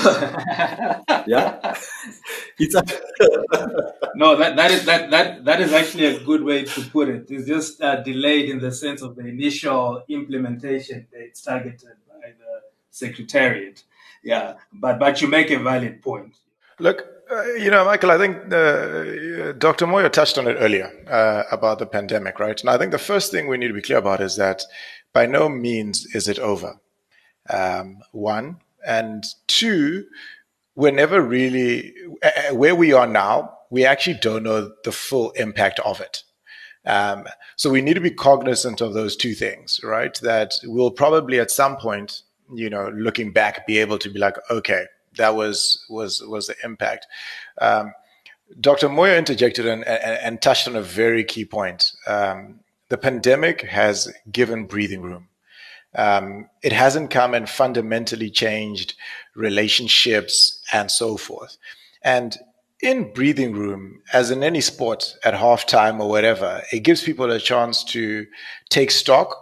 yeah. 1.25 1.75
it's 2.59 2.75
a 2.75 2.83
no. 4.15 4.35
That 4.35 4.55
that 4.55 4.71
is 4.71 4.85
that 4.85 5.09
that 5.09 5.45
that 5.45 5.61
is 5.61 5.73
actually 5.73 6.05
a 6.05 6.19
good 6.23 6.43
way 6.43 6.65
to 6.65 6.81
put 6.91 7.09
it. 7.09 7.25
It's 7.29 7.47
just 7.47 7.81
uh, 7.81 8.01
delayed 8.03 8.49
in 8.49 8.59
the 8.59 8.71
sense 8.71 9.01
of 9.01 9.15
the 9.15 9.25
initial 9.25 10.03
implementation 10.07 11.07
dates 11.11 11.41
targeted 11.41 11.97
by 12.07 12.33
the 12.37 12.61
secretariat. 12.91 13.83
Yeah, 14.23 14.53
but 14.71 14.99
but 14.99 15.19
you 15.19 15.27
make 15.27 15.49
a 15.49 15.57
valid 15.57 16.03
point. 16.03 16.35
Look, 16.79 17.14
uh, 17.31 17.43
you 17.53 17.71
know, 17.71 17.85
Michael, 17.85 18.11
I 18.11 18.17
think 18.17 18.37
uh, 18.53 19.53
Dr. 19.53 19.85
Moyo 19.85 20.11
touched 20.11 20.37
on 20.37 20.47
it 20.47 20.57
earlier 20.59 20.91
uh, 21.09 21.43
about 21.51 21.79
the 21.79 21.85
pandemic, 21.85 22.39
right? 22.39 22.59
And 22.59 22.69
I 22.69 22.77
think 22.77 22.91
the 22.91 22.97
first 22.97 23.31
thing 23.31 23.47
we 23.47 23.57
need 23.57 23.67
to 23.67 23.73
be 23.73 23.81
clear 23.81 23.97
about 23.97 24.21
is 24.21 24.35
that 24.37 24.63
by 25.13 25.25
no 25.25 25.49
means 25.49 26.05
is 26.13 26.27
it 26.27 26.39
over. 26.39 26.79
Um, 27.49 27.99
one. 28.11 28.57
And 28.85 29.23
two, 29.47 30.05
we're 30.75 30.91
never 30.91 31.21
really, 31.21 31.93
uh, 32.21 32.53
where 32.53 32.75
we 32.75 32.93
are 32.93 33.07
now, 33.07 33.57
we 33.71 33.85
actually 33.85 34.17
don't 34.21 34.43
know 34.43 34.71
the 34.83 34.91
full 34.91 35.31
impact 35.31 35.79
of 35.79 36.01
it. 36.01 36.23
Um, 36.85 37.25
so 37.55 37.71
we 37.71 37.81
need 37.81 37.95
to 37.95 38.01
be 38.01 38.11
cognizant 38.11 38.81
of 38.81 38.93
those 38.93 39.15
two 39.15 39.33
things, 39.33 39.79
right? 39.83 40.15
That 40.21 40.53
we'll 40.63 40.91
probably 40.91 41.39
at 41.39 41.49
some 41.49 41.77
point, 41.77 42.21
you 42.53 42.69
know, 42.69 42.89
looking 42.89 43.31
back, 43.31 43.65
be 43.65 43.79
able 43.79 43.97
to 43.99 44.09
be 44.09 44.19
like, 44.19 44.37
okay, 44.51 44.85
that 45.17 45.35
was 45.35 45.83
was 45.89 46.21
was 46.21 46.47
the 46.47 46.55
impact. 46.63 47.07
Um, 47.59 47.93
Dr. 48.59 48.89
Moyo 48.89 49.17
interjected 49.17 49.65
and, 49.65 49.83
and, 49.85 50.19
and, 50.21 50.41
touched 50.41 50.67
on 50.67 50.75
a 50.75 50.81
very 50.81 51.23
key 51.23 51.45
point. 51.45 51.91
Um, 52.05 52.59
the 52.89 52.97
pandemic 52.97 53.61
has 53.61 54.13
given 54.31 54.65
breathing 54.67 55.01
room. 55.01 55.29
Um, 55.95 56.49
it 56.61 56.71
hasn't 56.71 57.09
come 57.09 57.33
and 57.33 57.49
fundamentally 57.49 58.29
changed 58.29 58.95
relationships 59.35 60.61
and 60.71 60.91
so 60.91 61.17
forth. 61.17 61.57
And 62.03 62.37
in 62.81 63.13
breathing 63.13 63.53
room, 63.53 64.01
as 64.13 64.29
in 64.29 64.43
any 64.43 64.61
sport 64.61 65.15
at 65.23 65.33
halftime 65.33 65.99
or 65.99 66.09
whatever, 66.09 66.61
it 66.71 66.81
gives 66.81 67.01
people 67.01 67.31
a 67.31 67.39
chance 67.39 67.83
to 67.85 68.27
take 68.69 68.91
stock, 68.91 69.35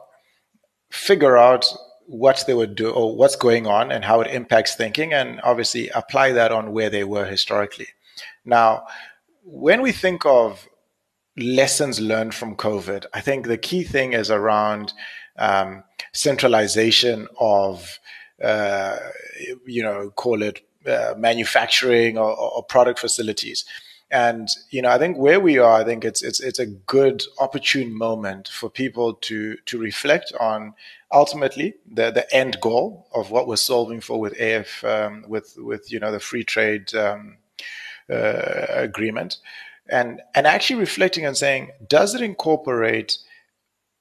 figure 0.91 1.37
out 1.37 1.65
what 2.07 2.43
they 2.47 2.53
would 2.53 2.75
do 2.75 2.89
or 2.89 3.15
what's 3.15 3.35
going 3.35 3.67
on 3.67 3.91
and 3.91 4.03
how 4.03 4.21
it 4.21 4.33
impacts 4.33 4.75
thinking 4.75 5.13
and 5.13 5.39
obviously 5.43 5.89
apply 5.89 6.31
that 6.33 6.51
on 6.51 6.71
where 6.71 6.89
they 6.89 7.03
were 7.03 7.25
historically. 7.25 7.87
Now, 8.45 8.85
when 9.43 9.81
we 9.81 9.91
think 9.91 10.25
of 10.25 10.67
lessons 11.37 11.99
learned 11.99 12.33
from 12.33 12.55
COVID, 12.55 13.05
I 13.13 13.21
think 13.21 13.47
the 13.47 13.57
key 13.57 13.83
thing 13.83 14.13
is 14.13 14.29
around 14.29 14.93
um, 15.37 15.83
centralization 16.13 17.27
of, 17.39 17.99
uh, 18.43 18.97
you 19.65 19.83
know, 19.83 20.11
call 20.11 20.43
it 20.43 20.61
uh, 20.87 21.13
manufacturing 21.17 22.17
or, 22.17 22.37
or 22.37 22.63
product 22.63 22.99
facilities. 22.99 23.65
And 24.13 24.47
you 24.69 24.83
know, 24.83 24.91
I 24.91 24.99
think 24.99 25.17
where 25.17 25.39
we 25.39 25.57
are, 25.57 25.81
I 25.81 25.83
think 25.83 26.05
it's 26.05 26.21
it's 26.21 26.39
it's 26.39 26.59
a 26.59 26.67
good 26.67 27.23
opportune 27.39 27.97
moment 27.97 28.47
for 28.47 28.69
people 28.69 29.15
to 29.15 29.55
to 29.65 29.77
reflect 29.79 30.31
on 30.39 30.75
ultimately 31.11 31.73
the 31.91 32.11
the 32.11 32.31
end 32.31 32.61
goal 32.61 33.07
of 33.15 33.31
what 33.31 33.47
we're 33.47 33.55
solving 33.55 34.01
for 34.01 34.19
with 34.19 34.39
AF 34.39 34.83
um, 34.83 35.25
with 35.27 35.55
with 35.57 35.91
you 35.91 35.99
know 35.99 36.11
the 36.11 36.19
free 36.19 36.43
trade 36.43 36.93
um, 36.93 37.37
uh, 38.07 38.67
agreement, 38.69 39.37
and 39.89 40.21
and 40.35 40.45
actually 40.45 40.79
reflecting 40.79 41.25
and 41.25 41.35
saying, 41.35 41.71
does 41.89 42.13
it 42.13 42.21
incorporate 42.21 43.17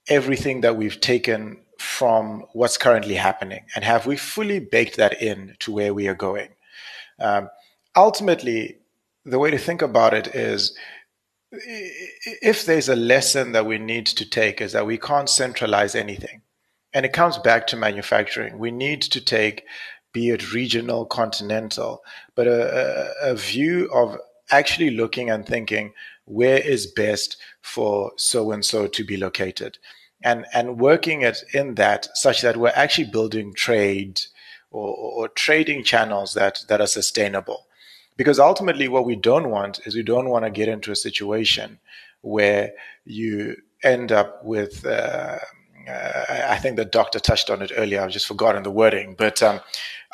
everything 0.09 0.61
that 0.61 0.77
we've 0.77 1.01
taken 1.01 1.59
from 1.79 2.45
what's 2.53 2.77
currently 2.77 3.15
happening, 3.15 3.65
and 3.75 3.83
have 3.83 4.05
we 4.05 4.19
fully 4.19 4.59
baked 4.59 4.99
that 4.99 5.23
in 5.23 5.57
to 5.61 5.73
where 5.73 5.95
we 5.95 6.07
are 6.07 6.15
going? 6.15 6.51
Um, 7.19 7.49
ultimately, 7.97 8.82
the 9.25 9.39
way 9.39 9.51
to 9.51 9.59
think 9.59 9.83
about 9.83 10.15
it 10.15 10.35
is 10.35 10.77
if 11.53 12.65
there's 12.65 12.89
a 12.89 12.97
lesson 12.97 13.53
that 13.53 13.67
we 13.67 13.79
need 13.79 14.07
to 14.07 14.29
take 14.29 14.61
is 14.61 14.73
that 14.73 14.87
we 14.87 14.99
can't 14.99 15.29
centralize 15.29 15.95
anything. 15.95 16.43
And 16.95 17.07
it 17.07 17.13
comes 17.13 17.39
back 17.39 17.67
to 17.69 17.77
manufacturing. 17.77 18.59
We 18.59 18.71
need 18.71 19.03
to 19.03 19.25
take, 19.25 19.65
be 20.13 20.31
it 20.31 20.53
regional, 20.53 21.07
continental, 21.07 22.03
but 22.35 22.47
a, 22.47 23.13
a, 23.23 23.35
view 23.35 23.91
of 23.93 24.19
actually 24.51 24.91
looking 24.91 25.31
and 25.31 25.47
thinking 25.47 25.95
where 26.25 26.59
is 26.59 26.87
best 26.87 27.37
for 27.61 28.13
so 28.17 28.53
and 28.53 28.65
so 28.65 28.87
to 28.87 29.05
be 29.05 29.17
located 29.17 29.79
and 30.23 30.47
and 30.53 30.79
working 30.79 31.23
it 31.23 31.39
in 31.53 31.75
that 31.75 32.09
such 32.15 32.43
that 32.43 32.57
we're 32.57 32.73
actually 32.75 33.09
building 33.11 33.53
trade 33.55 34.21
or, 34.71 34.95
or 34.95 35.29
trading 35.29 35.83
channels 35.83 36.35
that 36.35 36.61
that 36.69 36.81
are 36.81 36.87
sustainable 36.87 37.67
because 38.17 38.39
ultimately, 38.39 38.89
what 38.89 39.05
we 39.05 39.17
don't 39.17 39.51
want 39.51 39.81
is 39.87 39.95
we 39.95 40.03
don't 40.03 40.29
want 40.29 40.45
to 40.45 40.51
get 40.51 40.69
into 40.69 40.93
a 40.93 40.97
situation 40.97 41.79
where 42.21 42.73
you 43.05 43.57
end 43.83 44.13
up 44.13 44.45
with. 44.45 44.85
Uh, 44.85 45.39
uh, 45.89 46.25
I 46.49 46.59
think 46.59 46.77
the 46.77 46.85
doctor 46.85 47.19
touched 47.19 47.51
on 47.51 47.61
it 47.61 47.73
earlier. 47.77 48.01
I've 48.01 48.11
just 48.11 48.29
forgotten 48.29 48.63
the 48.63 48.71
wording, 48.71 49.17
but 49.17 49.43
um, 49.43 49.61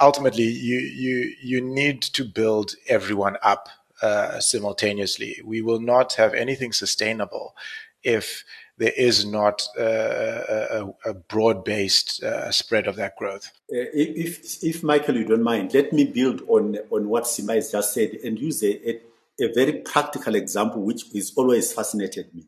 ultimately, 0.00 0.44
you 0.44 0.78
you 0.78 1.34
you 1.42 1.60
need 1.60 2.00
to 2.02 2.24
build 2.24 2.74
everyone 2.88 3.36
up 3.42 3.68
uh, 4.00 4.40
simultaneously. 4.40 5.40
We 5.44 5.60
will 5.60 5.80
not 5.80 6.14
have 6.14 6.32
anything 6.34 6.72
sustainable 6.72 7.54
if 8.02 8.44
there 8.78 8.92
is 8.96 9.26
not 9.26 9.66
uh, 9.78 9.82
a, 9.82 10.94
a 11.04 11.14
broad-based 11.14 12.22
uh, 12.22 12.50
spread 12.52 12.86
of 12.86 12.96
that 12.96 13.16
growth. 13.16 13.50
Uh, 13.70 13.90
if, 13.92 14.62
if 14.62 14.82
Michael, 14.82 15.16
you 15.16 15.24
don't 15.24 15.42
mind, 15.42 15.74
let 15.74 15.92
me 15.92 16.04
build 16.04 16.42
on 16.48 16.78
on 16.90 17.08
what 17.08 17.26
Simba 17.26 17.54
has 17.54 17.72
just 17.72 17.92
said 17.92 18.12
and 18.24 18.38
use 18.38 18.62
a, 18.62 18.90
a, 18.90 19.00
a 19.40 19.52
very 19.52 19.72
practical 19.80 20.34
example, 20.36 20.80
which 20.82 21.02
has 21.14 21.32
always 21.36 21.72
fascinated 21.72 22.32
me. 22.34 22.46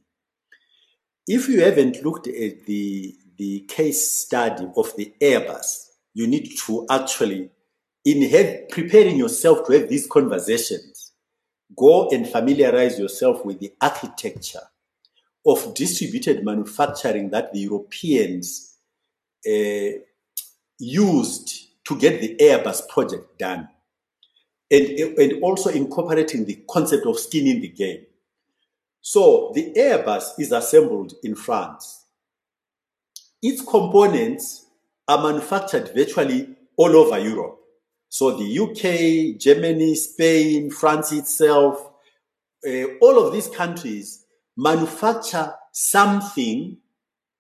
If 1.27 1.49
you 1.49 1.61
haven't 1.63 2.03
looked 2.05 2.29
at 2.29 2.67
the 2.67 3.17
the 3.37 3.61
case 3.69 4.19
study 4.19 4.67
of 4.77 4.95
the 4.97 5.13
Airbus, 5.21 5.89
you 6.15 6.27
need 6.27 6.51
to 6.67 6.87
actually, 6.91 7.51
in 8.05 8.67
preparing 8.71 9.17
yourself 9.17 9.67
to 9.67 9.73
have 9.73 9.89
these 9.89 10.07
conversations, 10.07 11.13
go 11.77 12.09
and 12.11 12.29
familiarize 12.29 12.99
yourself 12.99 13.45
with 13.45 13.59
the 13.59 13.73
architecture 13.81 14.61
of 15.47 15.75
distributed 15.75 16.45
manufacturing 16.45 17.31
that 17.31 17.53
the 17.53 17.61
Europeans 17.61 18.77
uh, 19.47 19.99
used 20.79 21.85
to 21.85 21.99
get 21.99 22.21
the 22.21 22.37
Airbus 22.37 22.89
project 22.89 23.39
done. 23.39 23.69
And, 24.71 24.87
and 25.19 25.43
also 25.43 25.71
incorporating 25.71 26.45
the 26.45 26.63
concept 26.69 27.05
of 27.07 27.19
skin 27.19 27.47
in 27.49 27.61
the 27.61 27.69
game. 27.69 28.07
So 29.01 29.51
the 29.55 29.73
Airbus 29.77 30.39
is 30.39 30.53
assembled 30.53 31.15
in 31.25 31.35
France. 31.35 32.05
Its 33.43 33.63
components 33.63 34.67
are 35.09 35.23
manufactured 35.23 35.93
virtually 35.95 36.49
all 36.77 36.95
over 36.95 37.19
Europe. 37.19 37.59
So 38.09 38.37
the 38.37 38.59
UK, 38.59 39.41
Germany, 39.41 39.95
Spain, 39.95 40.71
France 40.71 41.13
itself, 41.13 41.91
uh, 42.67 42.85
all 43.01 43.27
of 43.27 43.33
these 43.33 43.49
countries 43.49 44.25
manufacture 44.57 45.55
something 45.73 46.79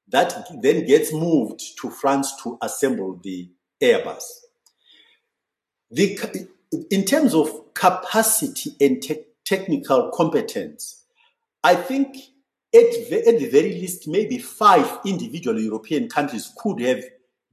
that 0.08 0.46
then 0.62 0.86
gets 0.86 1.12
moved 1.12 1.62
to 1.80 1.90
France 1.90 2.32
to 2.42 2.58
assemble 2.62 3.18
the 3.22 3.50
Airbus. 3.82 4.22
The, 5.90 6.48
in 6.90 7.04
terms 7.04 7.34
of 7.34 7.74
capacity 7.74 8.70
and 8.80 9.02
te- 9.02 9.24
technical 9.44 10.10
competence, 10.10 11.04
I 11.62 11.74
think 11.74 12.16
at, 12.72 12.90
the, 13.10 13.24
at 13.26 13.38
the 13.38 13.48
very 13.50 13.72
least, 13.72 14.06
maybe 14.08 14.38
five 14.38 15.00
individual 15.04 15.58
European 15.60 16.08
countries 16.08 16.52
could 16.56 16.80
have 16.80 17.02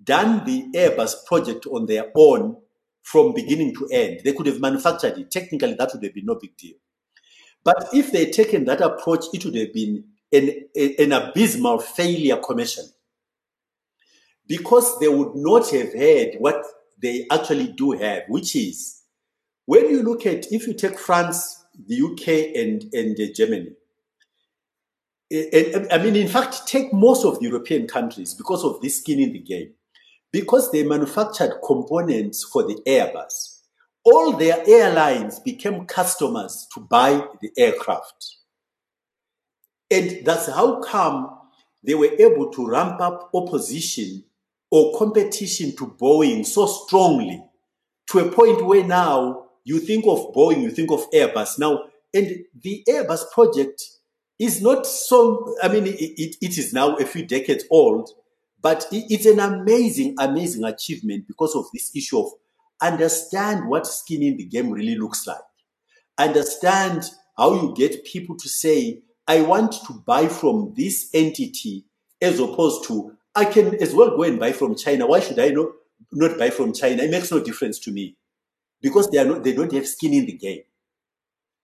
done 0.03 0.45
the 0.45 0.67
Airbus 0.75 1.25
project 1.25 1.65
on 1.67 1.87
their 1.87 2.11
own 2.15 2.57
from 3.01 3.33
beginning 3.33 3.73
to 3.75 3.87
end. 3.91 4.21
They 4.23 4.33
could 4.33 4.45
have 4.45 4.59
manufactured 4.59 5.17
it. 5.17 5.31
Technically, 5.31 5.73
that 5.73 5.91
would 5.93 6.03
have 6.03 6.13
been 6.13 6.25
no 6.25 6.35
big 6.35 6.55
deal. 6.57 6.75
But 7.63 7.89
if 7.93 8.11
they'd 8.11 8.31
taken 8.31 8.65
that 8.65 8.81
approach, 8.81 9.25
it 9.33 9.43
would 9.45 9.55
have 9.55 9.73
been 9.73 10.03
an, 10.31 10.65
an 10.99 11.11
abysmal 11.11 11.79
failure 11.79 12.37
commission. 12.37 12.85
Because 14.47 14.99
they 14.99 15.09
would 15.09 15.35
not 15.35 15.69
have 15.71 15.93
had 15.93 16.35
what 16.39 16.63
they 17.01 17.27
actually 17.29 17.67
do 17.67 17.91
have, 17.91 18.23
which 18.29 18.55
is 18.55 19.01
when 19.65 19.89
you 19.89 20.01
look 20.01 20.25
at, 20.25 20.51
if 20.51 20.65
you 20.65 20.73
take 20.73 20.97
France, 20.97 21.65
the 21.87 22.01
UK, 22.01 22.55
and, 22.55 22.85
and 22.93 23.19
uh, 23.19 23.33
Germany, 23.33 23.71
and, 25.29 25.91
I 25.91 25.97
mean, 25.97 26.15
in 26.15 26.29
fact, 26.29 26.65
take 26.67 26.93
most 26.93 27.25
of 27.25 27.39
the 27.39 27.47
European 27.47 27.85
countries 27.85 28.33
because 28.33 28.63
of 28.63 28.79
this 28.81 28.99
skin 28.99 29.19
in 29.19 29.33
the 29.33 29.39
game, 29.39 29.73
because 30.31 30.71
they 30.71 30.83
manufactured 30.83 31.59
components 31.65 32.45
for 32.45 32.63
the 32.63 32.75
Airbus 32.87 33.56
all 34.07 34.37
their 34.37 34.63
airlines 34.65 35.37
became 35.39 35.85
customers 35.85 36.65
to 36.73 36.79
buy 36.79 37.21
the 37.41 37.51
aircraft. 37.57 38.37
And 39.91 40.25
that's 40.25 40.47
how 40.47 40.79
come 40.79 41.37
they 41.83 41.93
were 41.93 42.13
able 42.17 42.49
to 42.51 42.69
ramp 42.69 43.01
up 43.01 43.29
opposition 43.33 44.23
or 44.71 44.97
competition 44.97 45.75
to 45.75 45.87
Boeing 45.87 46.45
so 46.45 46.67
strongly 46.67 47.43
to 48.11 48.19
a 48.19 48.31
point 48.31 48.65
where 48.65 48.85
now 48.85 49.47
you 49.65 49.79
think 49.79 50.05
of 50.07 50.33
Boeing, 50.33 50.61
you 50.61 50.71
think 50.71 50.89
of 50.89 51.11
Airbus. 51.11 51.59
Now, 51.59 51.83
and 52.13 52.45
the 52.61 52.83
Airbus 52.87 53.29
project 53.31 53.83
is 54.39 54.61
not 54.61 54.87
so, 54.87 55.53
I 55.61 55.67
mean, 55.67 55.85
it, 55.85 56.37
it, 56.41 56.57
is 56.57 56.71
now 56.71 56.95
a 56.95 57.05
few 57.05 57.25
decades 57.25 57.65
old, 57.69 58.09
but 58.61 58.87
it, 58.89 59.05
it's 59.09 59.25
an 59.25 59.39
amazing, 59.39 60.15
amazing 60.17 60.63
achievement 60.63 61.27
because 61.27 61.55
of 61.55 61.65
this 61.73 61.93
issue 61.93 62.19
of 62.19 62.31
understand 62.81 63.67
what 63.67 63.87
skin 63.87 64.23
in 64.23 64.37
the 64.37 64.45
game 64.45 64.71
really 64.71 64.95
looks 64.95 65.25
like. 65.27 65.37
Understand 66.17 67.03
how 67.37 67.53
you 67.53 67.73
get 67.75 68.05
people 68.05 68.35
to 68.37 68.49
say, 68.49 69.01
I 69.27 69.41
want 69.41 69.73
to 69.87 69.93
buy 70.05 70.27
from 70.27 70.73
this 70.75 71.09
entity 71.13 71.85
as 72.21 72.39
opposed 72.39 72.85
to 72.87 73.13
I 73.35 73.45
can 73.45 73.75
as 73.75 73.93
well 73.93 74.15
go 74.15 74.23
and 74.23 74.39
buy 74.39 74.51
from 74.51 74.75
China. 74.75 75.05
Why 75.05 75.19
should 75.19 75.37
I 75.37 75.49
not, 75.49 75.67
not 76.11 76.39
buy 76.39 76.49
from 76.49 76.73
China? 76.73 77.03
It 77.03 77.11
makes 77.11 77.31
no 77.31 77.43
difference 77.43 77.77
to 77.79 77.91
me 77.91 78.15
because 78.81 79.09
they 79.11 79.19
are 79.19 79.25
not, 79.25 79.43
they 79.43 79.53
don't 79.53 79.71
have 79.73 79.87
skin 79.87 80.13
in 80.13 80.25
the 80.25 80.33
game. 80.33 80.61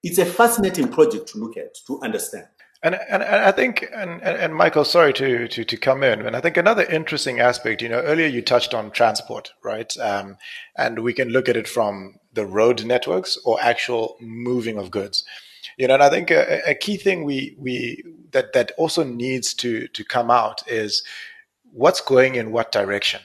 It's 0.04 0.19
a 0.19 0.26
fascinating 0.26 0.89
project 0.89 1.30
to 1.30 1.39
look 1.39 1.58
at, 1.58 1.76
to 1.88 1.99
understand. 2.04 2.47
And, 2.83 2.95
and, 3.09 3.23
and 3.23 3.45
I 3.45 3.51
think, 3.53 3.87
and, 3.95 4.21
and 4.21 4.53
Michael, 4.53 4.83
sorry 4.83 5.13
to, 5.13 5.47
to, 5.47 5.63
to 5.63 5.77
come 5.77 6.03
in, 6.03 6.21
and 6.21 6.35
I 6.35 6.41
think 6.41 6.57
another 6.57 6.83
interesting 6.83 7.39
aspect, 7.39 7.81
you 7.81 7.87
know, 7.87 8.01
earlier 8.01 8.27
you 8.27 8.41
touched 8.41 8.73
on 8.73 8.91
transport, 8.91 9.53
right? 9.63 9.95
Um, 9.97 10.37
and 10.77 10.99
we 10.99 11.13
can 11.13 11.29
look 11.29 11.47
at 11.47 11.55
it 11.55 11.67
from 11.67 12.15
the 12.33 12.45
road 12.45 12.83
networks 12.83 13.37
or 13.45 13.57
actual 13.61 14.17
moving 14.19 14.77
of 14.77 14.91
goods. 14.91 15.23
You 15.77 15.87
know, 15.87 15.93
and 15.93 16.03
I 16.03 16.09
think 16.09 16.29
a, 16.29 16.61
a 16.69 16.75
key 16.75 16.97
thing 16.97 17.23
we, 17.23 17.55
we, 17.57 18.03
that, 18.31 18.51
that 18.51 18.73
also 18.77 19.05
needs 19.05 19.53
to, 19.55 19.87
to 19.87 20.03
come 20.03 20.29
out 20.29 20.61
is 20.67 21.03
what's 21.71 22.01
going 22.01 22.35
in 22.35 22.51
what 22.51 22.73
direction. 22.73 23.21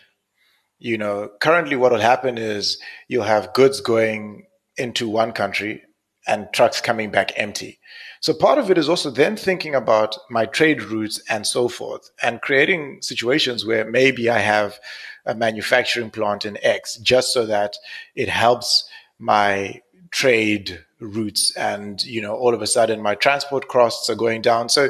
You 0.78 0.98
know, 0.98 1.30
currently 1.40 1.74
what 1.74 1.90
will 1.90 1.98
happen 1.98 2.38
is 2.38 2.78
you'll 3.08 3.24
have 3.24 3.52
goods 3.54 3.80
going 3.80 4.46
into 4.76 5.08
one 5.08 5.32
country 5.32 5.82
and 6.28 6.52
trucks 6.52 6.80
coming 6.80 7.10
back 7.10 7.32
empty. 7.36 7.78
So 8.20 8.34
part 8.34 8.58
of 8.58 8.70
it 8.70 8.78
is 8.78 8.88
also 8.88 9.10
then 9.10 9.36
thinking 9.36 9.74
about 9.74 10.16
my 10.28 10.46
trade 10.46 10.82
routes 10.82 11.20
and 11.28 11.46
so 11.46 11.68
forth 11.68 12.10
and 12.22 12.40
creating 12.40 12.98
situations 13.00 13.64
where 13.64 13.88
maybe 13.88 14.28
I 14.28 14.38
have 14.38 14.78
a 15.24 15.34
manufacturing 15.34 16.10
plant 16.10 16.44
in 16.44 16.58
X 16.62 16.96
just 16.98 17.32
so 17.32 17.46
that 17.46 17.76
it 18.14 18.28
helps 18.28 18.88
my 19.18 19.80
trade 20.10 20.84
routes 21.00 21.54
and 21.56 22.02
you 22.04 22.20
know 22.20 22.34
all 22.34 22.54
of 22.54 22.62
a 22.62 22.66
sudden 22.66 23.00
my 23.00 23.14
transport 23.14 23.68
costs 23.68 24.08
are 24.10 24.16
going 24.16 24.42
down 24.42 24.68
so 24.68 24.88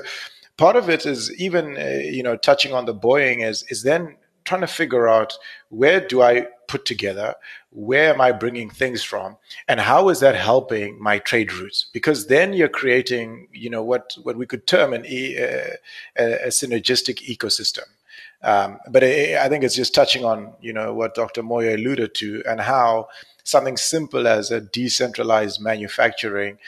part 0.57 0.77
of 0.77 0.88
it 0.88 1.05
is 1.05 1.35
even 1.40 1.77
uh, 1.77 2.01
you 2.03 2.22
know 2.22 2.37
touching 2.37 2.72
on 2.72 2.87
the 2.87 2.94
Boeing 2.94 3.44
is 3.44 3.64
is 3.68 3.83
then 3.83 4.16
trying 4.44 4.61
to 4.61 4.66
figure 4.66 5.09
out 5.09 5.35
where 5.70 6.01
do 6.07 6.22
I 6.22 6.46
put 6.68 6.85
together, 6.85 7.35
where 7.70 8.12
am 8.12 8.20
I 8.20 8.33
bringing 8.33 8.70
things 8.70 9.02
from, 9.02 9.37
and 9.66 9.81
how 9.81 10.09
is 10.11 10.20
that 10.20 10.37
helping 10.37 11.02
my 11.02 11.18
trade 11.18 11.52
routes? 11.52 11.87
Because 11.92 12.28
then 12.28 12.52
you're 12.52 12.68
creating, 12.68 13.48
you 13.52 13.70
know, 13.70 13.83
what 13.83 14.16
what 14.22 14.37
we 14.37 14.46
could 14.46 14.66
term 14.66 14.92
an 14.92 15.02
uh, 15.02 15.74
a, 16.16 16.48
synergistic 16.48 17.18
ecosystem. 17.28 17.85
Um, 18.42 18.78
but 18.88 19.02
I, 19.02 19.48
think 19.48 19.64
it's 19.64 19.74
just 19.74 19.94
touching 19.94 20.24
on, 20.24 20.52
you 20.61 20.72
know, 20.72 20.94
what 20.94 21.16
Dr. 21.16 21.42
Moyo 21.42 21.74
alluded 21.74 22.14
to, 22.16 22.42
and 22.48 22.61
how 22.61 23.09
something 23.42 23.76
simple 23.76 24.28
as 24.28 24.50
a 24.50 24.61
decentralized 24.61 25.61
manufacturing 25.61 26.59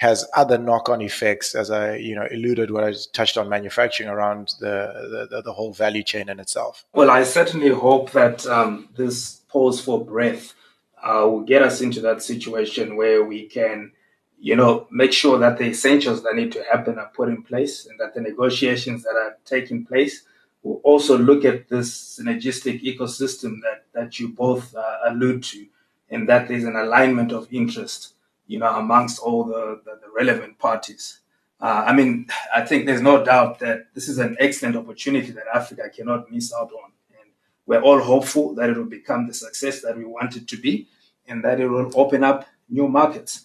has 0.00 0.26
other 0.34 0.56
knock-on 0.56 1.02
effects, 1.02 1.54
as 1.54 1.70
I 1.70 1.96
you 1.96 2.14
know 2.14 2.26
alluded 2.32 2.70
when 2.70 2.84
I 2.84 2.94
touched 3.12 3.36
on 3.36 3.50
manufacturing 3.50 4.08
around 4.08 4.54
the 4.58 5.28
the, 5.30 5.42
the 5.42 5.52
whole 5.52 5.74
value 5.74 6.02
chain 6.02 6.30
in 6.30 6.40
itself. 6.40 6.86
Well, 6.94 7.10
I 7.10 7.22
certainly 7.22 7.68
hope 7.68 8.10
that 8.12 8.46
um, 8.46 8.88
this 8.96 9.42
pause 9.48 9.78
for 9.78 10.02
breath 10.02 10.54
uh, 11.02 11.26
will 11.28 11.42
get 11.42 11.62
us 11.62 11.82
into 11.82 12.00
that 12.00 12.22
situation 12.22 12.96
where 12.96 13.22
we 13.22 13.46
can, 13.46 13.92
you 14.38 14.56
know, 14.56 14.86
make 14.90 15.12
sure 15.12 15.38
that 15.38 15.58
the 15.58 15.66
essentials 15.66 16.22
that 16.22 16.34
need 16.34 16.52
to 16.52 16.64
happen 16.72 16.98
are 16.98 17.12
put 17.14 17.28
in 17.28 17.42
place, 17.42 17.84
and 17.84 18.00
that 18.00 18.14
the 18.14 18.22
negotiations 18.22 19.02
that 19.02 19.16
are 19.16 19.36
taking 19.44 19.84
place 19.84 20.22
will 20.62 20.80
also 20.82 21.18
look 21.18 21.44
at 21.44 21.68
this 21.68 22.18
synergistic 22.18 22.82
ecosystem 22.82 23.56
that 23.60 23.84
that 23.92 24.18
you 24.18 24.28
both 24.28 24.74
uh, 24.74 24.96
allude 25.08 25.42
to, 25.42 25.66
and 26.08 26.26
that 26.26 26.48
there's 26.48 26.64
an 26.64 26.76
alignment 26.76 27.32
of 27.32 27.46
interest 27.52 28.14
you 28.50 28.58
know, 28.58 28.74
amongst 28.74 29.20
all 29.20 29.44
the, 29.44 29.80
the, 29.84 29.92
the 30.02 30.10
relevant 30.12 30.58
parties. 30.58 31.20
Uh, 31.60 31.84
I 31.86 31.92
mean, 31.92 32.26
I 32.54 32.62
think 32.62 32.84
there's 32.84 33.00
no 33.00 33.24
doubt 33.24 33.60
that 33.60 33.94
this 33.94 34.08
is 34.08 34.18
an 34.18 34.36
excellent 34.40 34.74
opportunity 34.74 35.30
that 35.30 35.44
Africa 35.54 35.88
cannot 35.94 36.32
miss 36.32 36.52
out 36.52 36.72
on. 36.72 36.90
And 37.20 37.30
we're 37.66 37.80
all 37.80 38.00
hopeful 38.00 38.52
that 38.56 38.68
it 38.68 38.76
will 38.76 38.86
become 38.86 39.28
the 39.28 39.34
success 39.34 39.82
that 39.82 39.96
we 39.96 40.04
want 40.04 40.34
it 40.34 40.48
to 40.48 40.56
be 40.56 40.88
and 41.28 41.44
that 41.44 41.60
it 41.60 41.68
will 41.68 41.92
open 41.94 42.24
up 42.24 42.44
new 42.68 42.88
markets. 42.88 43.44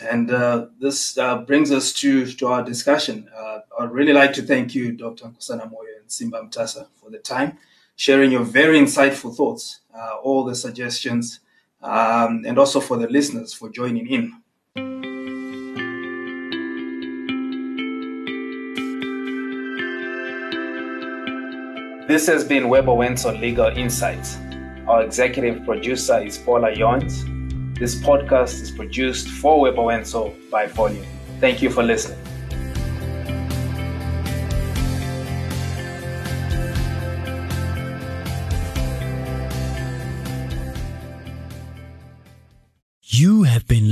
And 0.00 0.30
uh, 0.30 0.68
this 0.80 1.18
uh, 1.18 1.42
brings 1.42 1.70
us 1.70 1.92
to, 2.00 2.24
to 2.24 2.46
our 2.46 2.62
discussion. 2.62 3.28
Uh, 3.36 3.58
I'd 3.78 3.92
really 3.92 4.14
like 4.14 4.32
to 4.34 4.42
thank 4.42 4.74
you, 4.74 4.92
Dr. 4.92 5.26
Nkosana 5.26 5.70
Moyo 5.70 6.00
and 6.00 6.10
Simba 6.10 6.40
Mutasa, 6.40 6.86
for 6.98 7.10
the 7.10 7.18
time, 7.18 7.58
sharing 7.96 8.32
your 8.32 8.44
very 8.44 8.78
insightful 8.78 9.36
thoughts, 9.36 9.80
uh, 9.94 10.16
all 10.22 10.44
the 10.44 10.54
suggestions, 10.54 11.40
um, 11.82 12.44
and 12.46 12.58
also 12.58 12.80
for 12.80 12.96
the 12.96 13.08
listeners 13.08 13.52
for 13.52 13.68
joining 13.68 14.06
in. 14.06 14.32
This 22.06 22.26
has 22.28 22.44
been 22.44 22.68
Webber 22.68 22.92
Wentzel 22.92 23.40
Legal 23.40 23.66
Insights. 23.76 24.36
Our 24.86 25.02
executive 25.02 25.64
producer 25.64 26.18
is 26.20 26.38
Paula 26.38 26.72
Jones. 26.74 27.24
This 27.78 27.96
podcast 27.96 28.62
is 28.62 28.70
produced 28.70 29.28
for 29.28 29.60
Wentzel 29.82 30.34
by 30.48 30.66
Volume. 30.66 31.04
Thank 31.40 31.62
you 31.62 31.68
for 31.68 31.82
listening. 31.82 32.25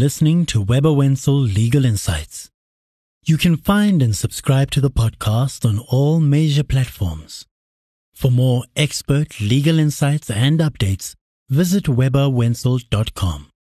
Listening 0.05 0.45
to 0.45 0.61
Webber 0.61 0.93
Wentzel 0.93 1.40
Legal 1.40 1.87
Insights. 1.87 2.51
You 3.25 3.38
can 3.38 3.57
find 3.57 4.03
and 4.03 4.14
subscribe 4.14 4.71
to 4.73 4.83
the 4.83 4.90
podcast 4.90 5.64
on 5.67 5.79
all 5.79 6.21
major 6.21 6.62
platforms. 6.62 7.47
For 8.12 8.31
more 8.31 8.64
expert 8.77 9.40
legal 9.40 9.79
insights 9.79 10.29
and 10.29 10.61
updates, 10.61 11.14
visit 11.49 11.85
webberwentzel.com. 11.85 13.54